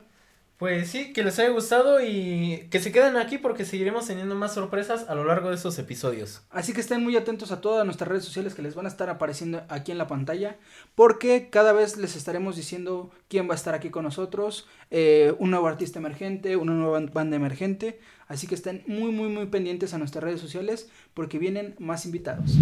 Pues 0.59 0.88
sí, 0.88 1.12
que 1.12 1.23
les 1.23 1.38
haya 1.38 1.51
gustado 1.51 2.01
y 2.03 2.66
que 2.71 2.81
se 2.81 2.90
queden 2.90 3.19
aquí 3.19 3.37
porque 3.37 3.66
seguiremos 3.66 4.07
teniendo 4.07 4.35
más 4.35 4.55
sorpresas 4.55 5.05
a 5.07 5.14
lo 5.14 5.25
largo 5.25 5.51
de 5.51 5.57
esos 5.57 5.79
episodios. 5.79 6.42
Así 6.49 6.73
que 6.73 6.81
estén 6.81 7.05
muy 7.05 7.14
atentos 7.14 7.53
a 7.53 7.61
todas 7.61 7.85
nuestras 7.85 8.09
redes 8.09 8.25
sociales 8.25 8.55
que 8.55 8.62
les 8.62 8.75
van 8.75 8.87
a 8.87 8.88
estar 8.88 9.11
apareciendo 9.11 9.64
aquí 9.69 9.92
en 9.92 9.99
la 9.99 10.07
pantalla, 10.07 10.57
porque 10.95 11.51
cada 11.51 11.73
vez 11.73 11.99
les 11.99 12.16
estaremos 12.16 12.57
diciendo 12.57 13.11
quién 13.29 13.51
va 13.51 13.53
a 13.53 13.57
estar 13.57 13.75
aquí 13.75 13.90
con 13.90 14.05
nosotros, 14.05 14.66
eh, 14.90 15.35
un 15.38 15.51
nuevo 15.51 15.66
artista 15.66 15.99
emergente, 15.99 16.57
una 16.57 16.73
nueva 16.73 17.01
banda 17.12 17.37
emergente. 17.37 18.01
Así 18.27 18.47
que 18.47 18.55
estén 18.55 18.83
muy, 18.87 19.12
muy, 19.12 19.29
muy 19.29 19.47
pendientes 19.47 19.92
a 19.92 19.99
nuestras 19.99 20.25
redes 20.25 20.40
sociales 20.40 20.88
porque 21.12 21.38
vienen 21.38 21.77
más 21.79 22.07
invitados. 22.07 22.57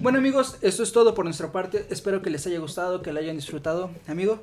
Bueno 0.00 0.18
amigos, 0.18 0.58
esto 0.62 0.82
es 0.82 0.92
todo 0.92 1.14
por 1.14 1.24
nuestra 1.24 1.50
parte. 1.50 1.86
Espero 1.90 2.22
que 2.22 2.30
les 2.30 2.46
haya 2.46 2.58
gustado, 2.58 3.02
que 3.02 3.12
lo 3.12 3.18
hayan 3.18 3.36
disfrutado. 3.36 3.90
Amigo, 4.06 4.40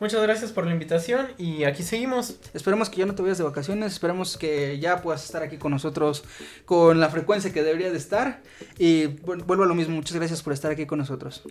Muchas 0.00 0.22
gracias 0.22 0.50
por 0.52 0.66
la 0.66 0.72
invitación 0.72 1.28
y 1.38 1.64
aquí 1.64 1.82
seguimos. 1.82 2.36
Esperemos 2.54 2.90
que 2.90 2.98
ya 2.98 3.06
no 3.06 3.14
te 3.14 3.22
vayas 3.22 3.38
de 3.38 3.44
vacaciones, 3.44 3.92
esperemos 3.92 4.36
que 4.36 4.78
ya 4.78 5.02
puedas 5.02 5.24
estar 5.24 5.42
aquí 5.42 5.58
con 5.58 5.72
nosotros 5.72 6.24
con 6.64 7.00
la 7.00 7.08
frecuencia 7.08 7.52
que 7.52 7.62
debería 7.62 7.90
de 7.90 7.98
estar. 7.98 8.42
Y 8.78 9.06
vuelvo 9.06 9.62
a 9.62 9.66
lo 9.66 9.74
mismo, 9.74 9.94
muchas 9.94 10.16
gracias 10.16 10.42
por 10.42 10.52
estar 10.52 10.72
aquí 10.72 10.86
con 10.86 10.98
nosotros. 10.98 11.42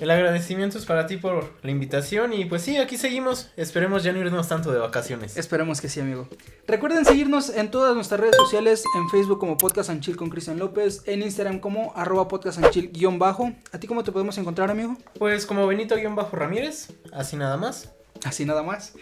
El 0.00 0.10
agradecimiento 0.10 0.78
es 0.78 0.86
para 0.86 1.06
ti 1.06 1.18
por 1.18 1.52
la 1.62 1.70
invitación 1.70 2.32
y 2.32 2.46
pues 2.46 2.62
sí, 2.62 2.78
aquí 2.78 2.96
seguimos. 2.96 3.50
Esperemos 3.58 4.02
ya 4.02 4.12
no 4.12 4.18
irnos 4.18 4.48
tanto 4.48 4.72
de 4.72 4.78
vacaciones. 4.78 5.36
Esperemos 5.36 5.82
que 5.82 5.90
sí, 5.90 6.00
amigo. 6.00 6.26
Recuerden 6.66 7.04
seguirnos 7.04 7.50
en 7.50 7.70
todas 7.70 7.94
nuestras 7.94 8.18
redes 8.18 8.36
sociales, 8.36 8.82
en 8.96 9.10
Facebook 9.10 9.38
como 9.38 9.58
Podcast 9.58 9.90
and 9.90 10.00
Chill 10.00 10.16
con 10.16 10.30
Cristian 10.30 10.58
López, 10.58 11.02
en 11.04 11.20
Instagram 11.20 11.60
como 11.60 11.92
arroba 11.94 12.26
guion 12.92 13.18
bajo. 13.18 13.52
¿A 13.72 13.78
ti 13.78 13.86
cómo 13.86 14.02
te 14.02 14.10
podemos 14.10 14.38
encontrar, 14.38 14.70
amigo? 14.70 14.96
Pues 15.18 15.44
como 15.44 15.66
Benito-Ramírez, 15.66 16.88
así 17.12 17.36
nada 17.36 17.58
más. 17.58 17.90
Así 18.24 18.46
nada 18.46 18.62
más. 18.62 18.94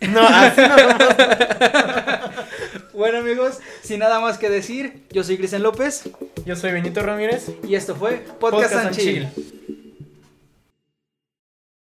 No, 0.00 0.20
así 0.26 0.60
nada 0.60 0.96
más. 0.98 2.30
Bueno, 2.94 3.18
amigos, 3.18 3.58
sin 3.82 4.00
nada 4.00 4.20
más 4.20 4.36
que 4.36 4.50
decir, 4.50 5.04
yo 5.10 5.24
soy 5.24 5.38
Cristian 5.38 5.62
López 5.62 6.10
Yo 6.44 6.56
soy 6.56 6.72
Benito 6.72 7.02
Ramírez. 7.02 7.50
y 7.66 7.74
esto 7.74 7.96
fue 7.96 8.22
Podcast. 8.38 8.90
Chill. 8.90 9.28